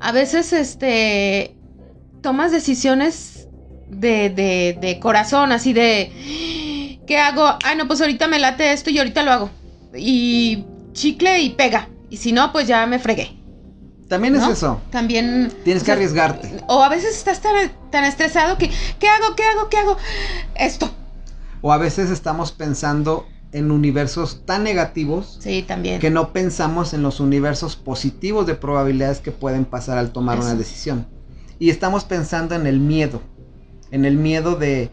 [0.00, 1.54] a veces este
[2.22, 3.48] tomas decisiones
[3.88, 7.44] de, de, de corazón, así de ¿qué hago?
[7.44, 9.50] Ah, no, pues ahorita me late esto y ahorita lo hago.
[9.96, 11.88] Y chicle y pega.
[12.10, 13.39] Y si no, pues ya me fregué.
[14.10, 14.44] También ¿No?
[14.44, 15.50] es eso, También.
[15.64, 16.62] tienes o que arriesgarte.
[16.66, 17.54] O a veces estás tan,
[17.90, 19.36] tan estresado que ¿qué hago?
[19.36, 19.68] ¿Qué hago?
[19.70, 19.96] ¿Qué hago?
[20.56, 20.90] Esto.
[21.62, 26.00] O a veces estamos pensando en universos tan negativos Sí, también.
[26.00, 30.54] que no pensamos en los universos positivos de probabilidades que pueden pasar al tomar una
[30.56, 31.06] decisión.
[31.60, 33.22] Y estamos pensando en el miedo,
[33.92, 34.90] en el miedo de,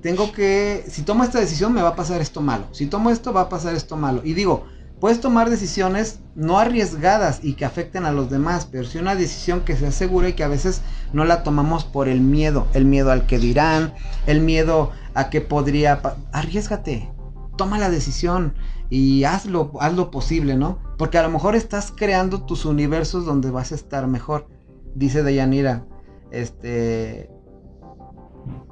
[0.00, 3.32] tengo que, si tomo esta decisión me va a pasar esto malo, si tomo esto
[3.32, 4.20] va a pasar esto malo.
[4.22, 4.64] Y digo,
[5.04, 9.60] puedes tomar decisiones no arriesgadas y que afecten a los demás, pero sí una decisión
[9.60, 10.80] que sea segura y que a veces
[11.12, 13.92] no la tomamos por el miedo, el miedo al que dirán,
[14.26, 16.00] el miedo a que podría,
[16.32, 17.12] arriesgate,
[17.58, 18.54] toma la decisión
[18.88, 20.78] y hazlo, haz lo posible, ¿no?
[20.96, 24.48] Porque a lo mejor estás creando tus universos donde vas a estar mejor.
[24.94, 25.84] Dice Deyanira,
[26.30, 27.28] este,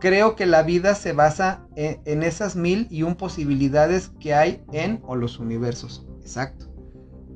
[0.00, 4.64] creo que la vida se basa en, en esas mil y un posibilidades que hay
[4.72, 6.06] en o los universos.
[6.22, 6.66] Exacto.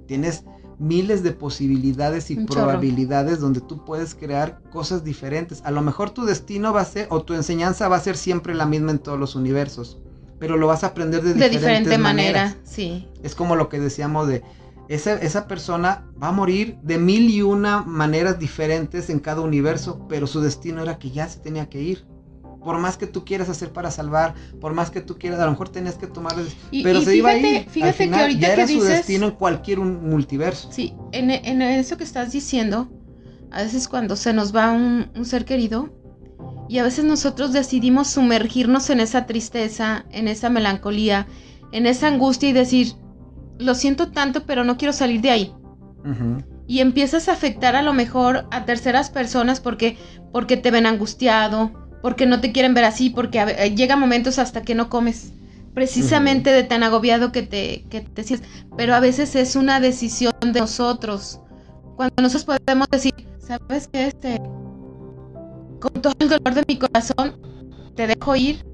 [0.06, 0.44] Tienes
[0.78, 2.64] miles de posibilidades y Un chorro.
[2.66, 5.62] probabilidades donde tú puedes crear cosas diferentes.
[5.64, 8.54] A lo mejor tu destino va a ser o tu enseñanza va a ser siempre
[8.54, 9.98] la misma en todos los universos,
[10.38, 12.50] pero lo vas a aprender de, de diferentes diferente maneras.
[12.50, 13.08] manera, sí.
[13.22, 14.42] Es como lo que decíamos de
[14.88, 20.06] esa, esa persona va a morir de mil y una maneras diferentes en cada universo,
[20.08, 22.06] pero su destino era que ya se tenía que ir.
[22.62, 25.52] Por más que tú quieras hacer para salvar, por más que tú quieras, a lo
[25.52, 26.34] mejor tenías que tomar,
[26.70, 27.70] Y- pero y se iba a fíjate- ir.
[27.70, 30.70] fíjate Al que final, ahorita ya que era su destino en cualquier un multiverso.
[30.72, 32.88] Sí, en, en eso que estás diciendo,
[33.52, 35.90] a veces cuando se nos va un, un ser querido
[36.68, 41.26] y a veces nosotros decidimos sumergirnos en esa tristeza, en esa melancolía,
[41.72, 42.94] en esa angustia y decir,
[43.58, 45.54] lo siento tanto, pero no quiero salir de ahí.
[46.68, 49.96] Y empiezas a afectar a lo mejor a terceras personas porque,
[50.32, 54.38] porque te ven angustiado, porque no te quieren ver así, porque a eh, llega momentos
[54.38, 55.32] hasta que no comes.
[55.74, 58.48] Precisamente de tan agobiado que te, que te sientes.
[58.76, 61.40] Pero a veces es una decisión de nosotros.
[61.96, 64.06] Cuando nosotros podemos decir, ¿sabes qué?
[64.06, 64.38] Este,
[65.80, 67.40] con todo el dolor de mi corazón,
[67.96, 68.64] te dejo ir,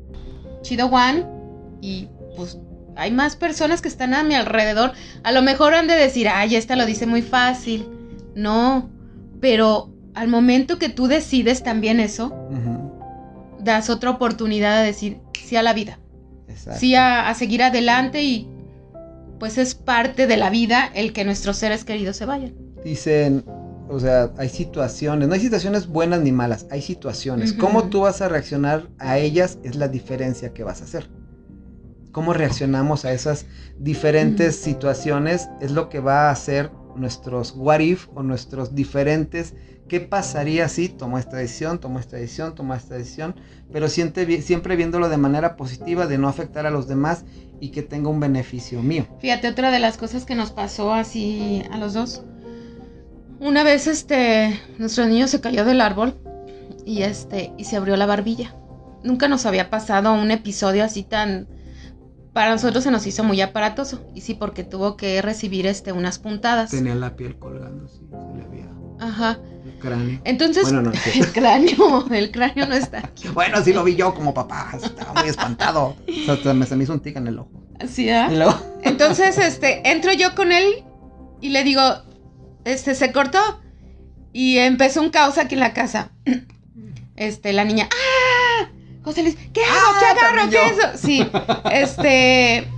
[0.61, 1.27] chido Juan,
[1.81, 2.59] y pues
[2.97, 4.93] hay más personas que están a mi alrededor.
[5.25, 7.89] A lo mejor han de decir, ay, esta lo dice muy fácil.
[8.35, 8.91] No,
[9.41, 12.35] pero al momento que tú decides también eso.
[13.63, 15.99] Das otra oportunidad de decir sí a la vida,
[16.49, 16.81] Exacto.
[16.81, 18.49] sí a, a seguir adelante y
[19.39, 22.55] pues es parte de la vida el que nuestros seres queridos se vayan.
[22.85, 23.45] Dicen,
[23.89, 27.53] o sea, hay situaciones, no hay situaciones buenas ni malas, hay situaciones.
[27.53, 31.11] Cómo tú vas a reaccionar a ellas es la diferencia que vas a hacer.
[32.13, 33.47] Cómo reaccionamos a esas
[33.79, 39.55] diferentes situaciones es lo que va a hacer nuestros what if o nuestros diferentes
[39.93, 43.35] qué pasaría si tomo esta decisión, tomo esta decisión, tomo esta decisión,
[43.71, 47.25] pero siempre, siempre viéndolo de manera positiva, de no afectar a los demás
[47.61, 49.07] y que tenga un beneficio mío.
[49.21, 52.23] Fíjate, otra de las cosas que nos pasó así a los dos.
[53.39, 56.15] Una vez este nuestro niño se cayó del árbol
[56.87, 58.55] y este y se abrió la barbilla.
[59.03, 61.49] Nunca nos había pasado un episodio así tan
[62.33, 66.19] para nosotros se nos hizo muy aparatoso y sí porque tuvo que recibir este unas
[66.19, 66.71] puntadas.
[66.71, 68.71] Tenía la piel colgando, sí, se le veía
[69.01, 69.39] Ajá.
[69.65, 70.21] el cráneo.
[70.25, 73.29] Entonces Bueno, no, el cráneo, el cráneo no está aquí.
[73.35, 75.97] Bueno, sí lo vi yo como papá, estaba muy espantado.
[76.29, 77.51] O sea, me, se me hizo un tic en el ojo.
[77.81, 78.31] Así, ¿ah?
[78.83, 80.85] Entonces, este, entro yo con él
[81.41, 81.83] y le digo,
[82.65, 83.61] este, se cortó
[84.33, 86.11] y empezó un caos aquí en la casa.
[87.15, 88.12] Este, la niña, ¡ah!
[89.05, 89.75] José Luis, ¿qué hago?
[89.75, 90.51] Ah, ¿Qué agarro?
[90.51, 90.85] ¿Qué yo.
[90.85, 90.99] eso?
[90.99, 91.27] Sí,
[91.73, 92.69] este,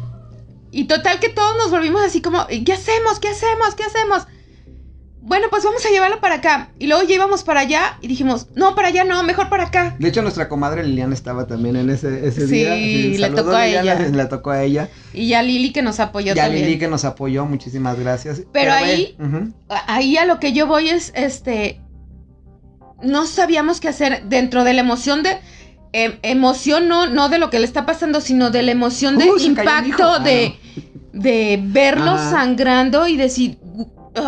[0.71, 3.19] y total que todos nos volvimos así como, ¿qué hacemos?
[3.21, 3.75] ¿Qué hacemos?
[3.77, 4.27] ¿Qué hacemos?
[5.27, 6.71] Bueno, pues vamos a llevarlo para acá.
[6.79, 9.97] Y luego ya íbamos para allá y dijimos, no, para allá no, mejor para acá.
[9.99, 13.29] de hecho, nuestra comadre Liliana estaba también en ese, ese Sí, día.
[13.29, 14.09] le tocó a Liliana, ella.
[14.17, 14.91] Le tocó a ella.
[15.15, 16.67] Y ya Lili que nos apoyó Y a también.
[16.67, 18.43] Lili que nos apoyó, muchísimas gracias.
[18.53, 19.17] Pero ahí-
[19.87, 21.81] ahí a lo que yo voy es, este,
[23.03, 25.39] no sabíamos qué hacer dentro de la emoción de,
[25.95, 29.27] em- emoción no, no de lo que le está pasando, sino de la emoción de
[29.39, 30.57] impacto Ah, de,
[31.13, 32.31] de verlo Ajá.
[32.31, 33.59] sangrando y decir,
[34.17, 34.23] ay,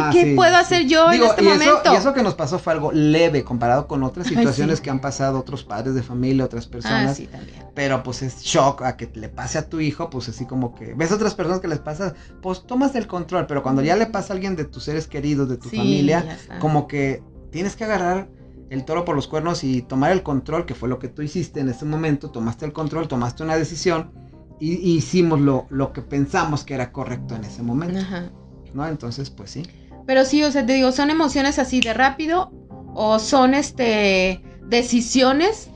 [0.00, 1.80] Ajá, ¿qué sí, puedo hacer yo Digo, en este y momento?
[1.82, 4.84] Eso, y eso que nos pasó fue algo leve comparado con otras Ay, situaciones sí.
[4.84, 7.16] que han pasado otros padres de familia, otras ah, personas.
[7.16, 7.64] sí, también.
[7.74, 10.94] Pero pues es shock a que le pase a tu hijo, pues así como que
[10.94, 14.06] ves a otras personas que les pasa, pues tomas el control, pero cuando ya le
[14.06, 18.28] pasa a alguien de tus seres queridos, de tu familia, como que tienes que agarrar
[18.70, 21.60] el toro por los cuernos y tomar el control, que fue lo que tú hiciste
[21.60, 24.12] en ese momento, tomaste el control, tomaste una decisión
[24.60, 28.30] y, y hicimos lo, lo que pensamos que era correcto en ese momento, Ajá.
[28.74, 28.86] ¿no?
[28.86, 29.62] Entonces, pues sí.
[30.06, 32.50] Pero sí, o sea, te digo, son emociones así de rápido
[32.94, 35.70] o son este decisiones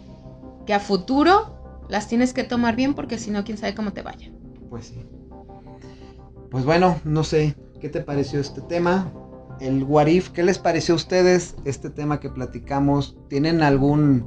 [0.66, 4.02] que a futuro las tienes que tomar bien porque si no, quién sabe cómo te
[4.02, 4.30] vaya.
[4.70, 5.06] Pues sí.
[6.50, 9.10] Pues bueno, no sé, ¿qué te pareció este tema?
[9.62, 13.16] El what if, ¿qué les pareció a ustedes este tema que platicamos?
[13.28, 14.24] ¿Tienen algún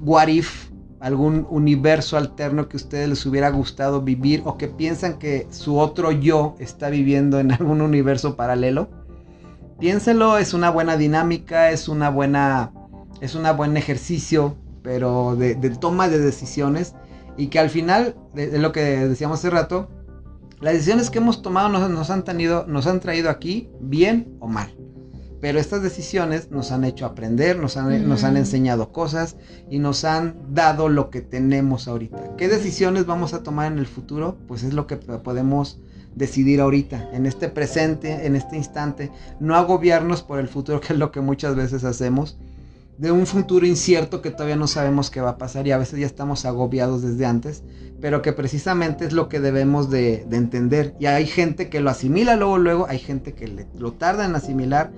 [0.00, 5.18] what if, algún universo alterno que a ustedes les hubiera gustado vivir o que piensan
[5.18, 8.88] que su otro yo está viviendo en algún universo paralelo?
[9.78, 12.72] Piénselo, es una buena dinámica, es una buena
[13.20, 16.94] es un buen ejercicio, pero de, toma de decisiones
[17.36, 19.90] y que al final, de lo que decíamos hace rato,
[20.60, 24.48] las decisiones que hemos tomado nos, nos han tenido, nos han traído aquí, bien o
[24.48, 24.74] mal.
[25.40, 29.36] Pero estas decisiones nos han hecho aprender, nos han, nos han enseñado cosas
[29.70, 32.36] y nos han dado lo que tenemos ahorita.
[32.36, 34.38] ¿Qué decisiones vamos a tomar en el futuro?
[34.48, 35.78] Pues es lo que podemos
[36.14, 39.12] decidir ahorita, en este presente, en este instante.
[39.38, 42.38] No agobiarnos por el futuro, que es lo que muchas veces hacemos.
[42.98, 46.00] De un futuro incierto que todavía no sabemos qué va a pasar y a veces
[46.00, 47.62] ya estamos agobiados desde antes
[48.00, 50.94] pero que precisamente es lo que debemos de, de entender.
[51.00, 54.92] Y hay gente que lo asimila luego, luego, hay gente que lo tarda en asimilar,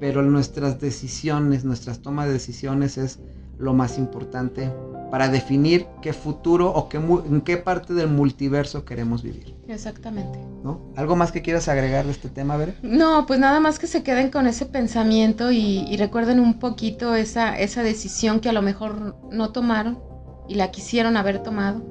[0.00, 3.20] pero nuestras decisiones, nuestras tomas de decisiones es
[3.58, 4.70] lo más importante
[5.12, 9.54] para definir qué futuro o qué, en qué parte del multiverso queremos vivir.
[9.68, 10.38] Exactamente.
[10.64, 10.80] ¿no?
[10.96, 12.76] ¿Algo más que quieras agregar de este tema, Bere?
[12.80, 17.14] No, pues nada más que se queden con ese pensamiento y, y recuerden un poquito
[17.14, 20.00] esa, esa decisión que a lo mejor no tomaron
[20.48, 21.82] y la quisieron haber tomado.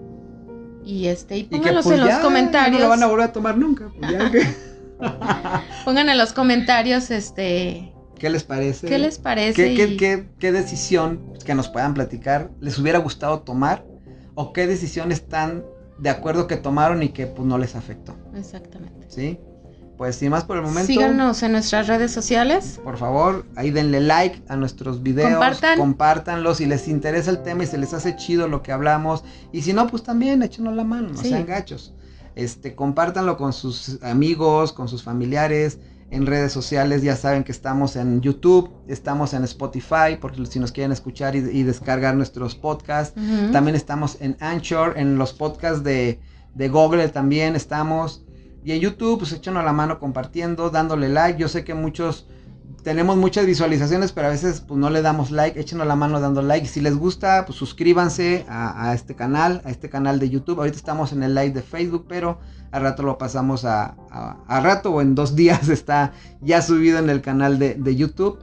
[0.83, 2.79] Y este, y Y que pónganlos pues en los comentarios.
[2.79, 3.91] No lo van a volver a tomar nunca.
[3.99, 4.47] pues ya que-
[5.85, 7.90] Pongan en los comentarios este
[8.21, 8.87] ¿Qué les parece?
[8.87, 9.55] qué les parece.
[9.55, 13.83] ¿Qué, qué, qué- qué decisión que nos puedan platicar les hubiera gustado tomar?
[14.35, 15.63] ¿O qué decisión están
[15.97, 18.15] de acuerdo que tomaron y que pues no les afectó?
[18.35, 19.07] Exactamente.
[19.09, 19.39] ¿Sí?
[19.97, 20.85] Pues sin más por el momento.
[20.87, 22.79] Síganos en nuestras redes sociales.
[22.83, 25.31] Por favor, ahí denle like a nuestros videos.
[25.31, 25.77] Compartan.
[25.79, 29.23] Compártanlos si les interesa el tema y se les hace chido lo que hablamos.
[29.51, 31.29] Y si no, pues también échenos la mano, no Sí.
[31.29, 31.93] sean gachos.
[32.35, 35.79] Este, compártanlo con sus amigos, con sus familiares.
[36.11, 40.73] En redes sociales ya saben que estamos en YouTube, estamos en Spotify, porque si nos
[40.73, 43.15] quieren escuchar y, y descargar nuestros podcasts.
[43.53, 46.19] También estamos en Anchor, en los podcasts de,
[46.53, 48.25] de Google también estamos.
[48.63, 51.39] Y en YouTube, pues échanos la mano compartiendo, dándole like.
[51.39, 52.27] Yo sé que muchos
[52.83, 56.41] tenemos muchas visualizaciones, pero a veces pues no le damos like, échenos la mano dando
[56.41, 56.67] like.
[56.67, 60.59] Si les gusta, pues suscríbanse a, este canal, a este canal de YouTube.
[60.59, 62.39] Ahorita estamos en el live de Facebook, pero
[62.71, 67.09] a rato lo pasamos a, a, rato o en dos días está ya subido en
[67.09, 68.39] el canal de, de YouTube.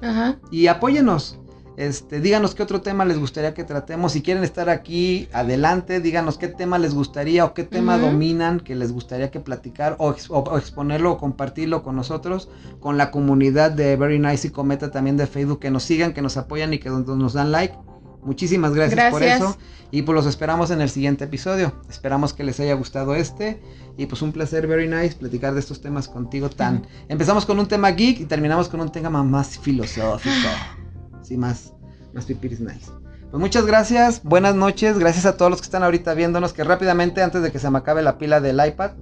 [0.50, 1.38] Y apóyenos.
[1.78, 4.10] Este, díganos qué otro tema les gustaría que tratemos.
[4.10, 8.74] Si quieren estar aquí, adelante, díganos qué tema les gustaría o qué tema dominan que
[8.74, 12.48] les gustaría que platicar o, exponerlo o compartirlo con nosotros,
[12.80, 16.20] con la comunidad de Very Nice y Cometa también de Facebook, que nos sigan, que
[16.20, 17.76] nos apoyan y que nos dan like.
[18.24, 19.56] Muchísimas gracias, por eso.
[19.92, 21.80] Y pues los esperamos en el siguiente episodio.
[21.88, 23.62] Esperamos que les haya gustado este.
[23.96, 26.88] Y pues un placer, very nice, platicar de estos temas contigo tan.
[27.08, 30.34] Empezamos con un tema geek y terminamos con un tema más filosófico.
[31.28, 31.74] Sí, más,
[32.14, 32.90] más pipiris nice.
[33.30, 37.22] Pues muchas gracias, buenas noches, gracias a todos los que están ahorita viéndonos, que rápidamente
[37.22, 38.92] antes de que se me acabe la pila del iPad,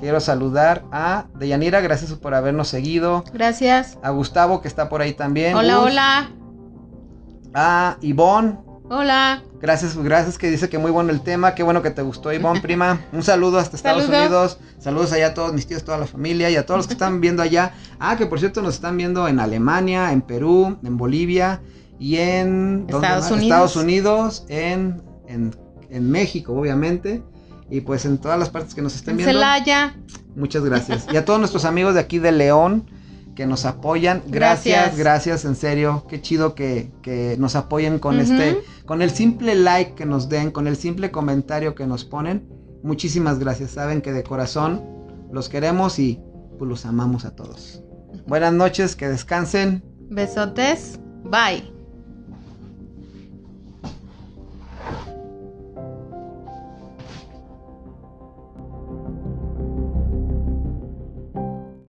[0.00, 3.22] quiero saludar a Deyanira, gracias por habernos seguido.
[3.32, 3.98] Gracias.
[4.02, 5.54] A Gustavo, que está por ahí también.
[5.54, 6.30] Hola, hola.
[7.54, 8.58] A Ivonne.
[8.90, 9.42] Hola.
[9.60, 12.60] Gracias, gracias que dice que muy bueno el tema, qué bueno que te gustó Ivonne,
[12.60, 13.00] prima.
[13.12, 14.58] Un saludo hasta Estados Unidos.
[14.78, 17.20] Saludos allá a todos mis tíos, toda la familia y a todos los que están
[17.20, 17.74] viendo allá.
[17.98, 21.60] Ah, que por cierto nos están viendo en Alemania, en Perú, en Bolivia
[21.98, 27.22] y en Estados Unidos, Estados Unidos en, en, México, obviamente.
[27.70, 29.34] Y pues en todas las partes que nos estén viendo.
[29.34, 29.96] Celaya.
[30.34, 31.06] Muchas gracias.
[31.12, 32.86] Y a todos nuestros amigos de aquí de León
[33.38, 34.24] que nos apoyan.
[34.26, 36.04] Gracias, gracias, en serio.
[36.08, 36.90] Qué chido que,
[37.38, 41.76] nos apoyen con este, con el simple like que nos den, con el simple comentario
[41.76, 42.48] que nos ponen.
[42.82, 43.70] Muchísimas gracias.
[43.70, 44.82] Saben que de corazón
[45.30, 46.20] los queremos y
[46.58, 47.84] pues los amamos a todos.
[48.26, 49.84] Buenas noches, que descansen.
[50.10, 50.98] Besotes.
[51.22, 51.77] Bye.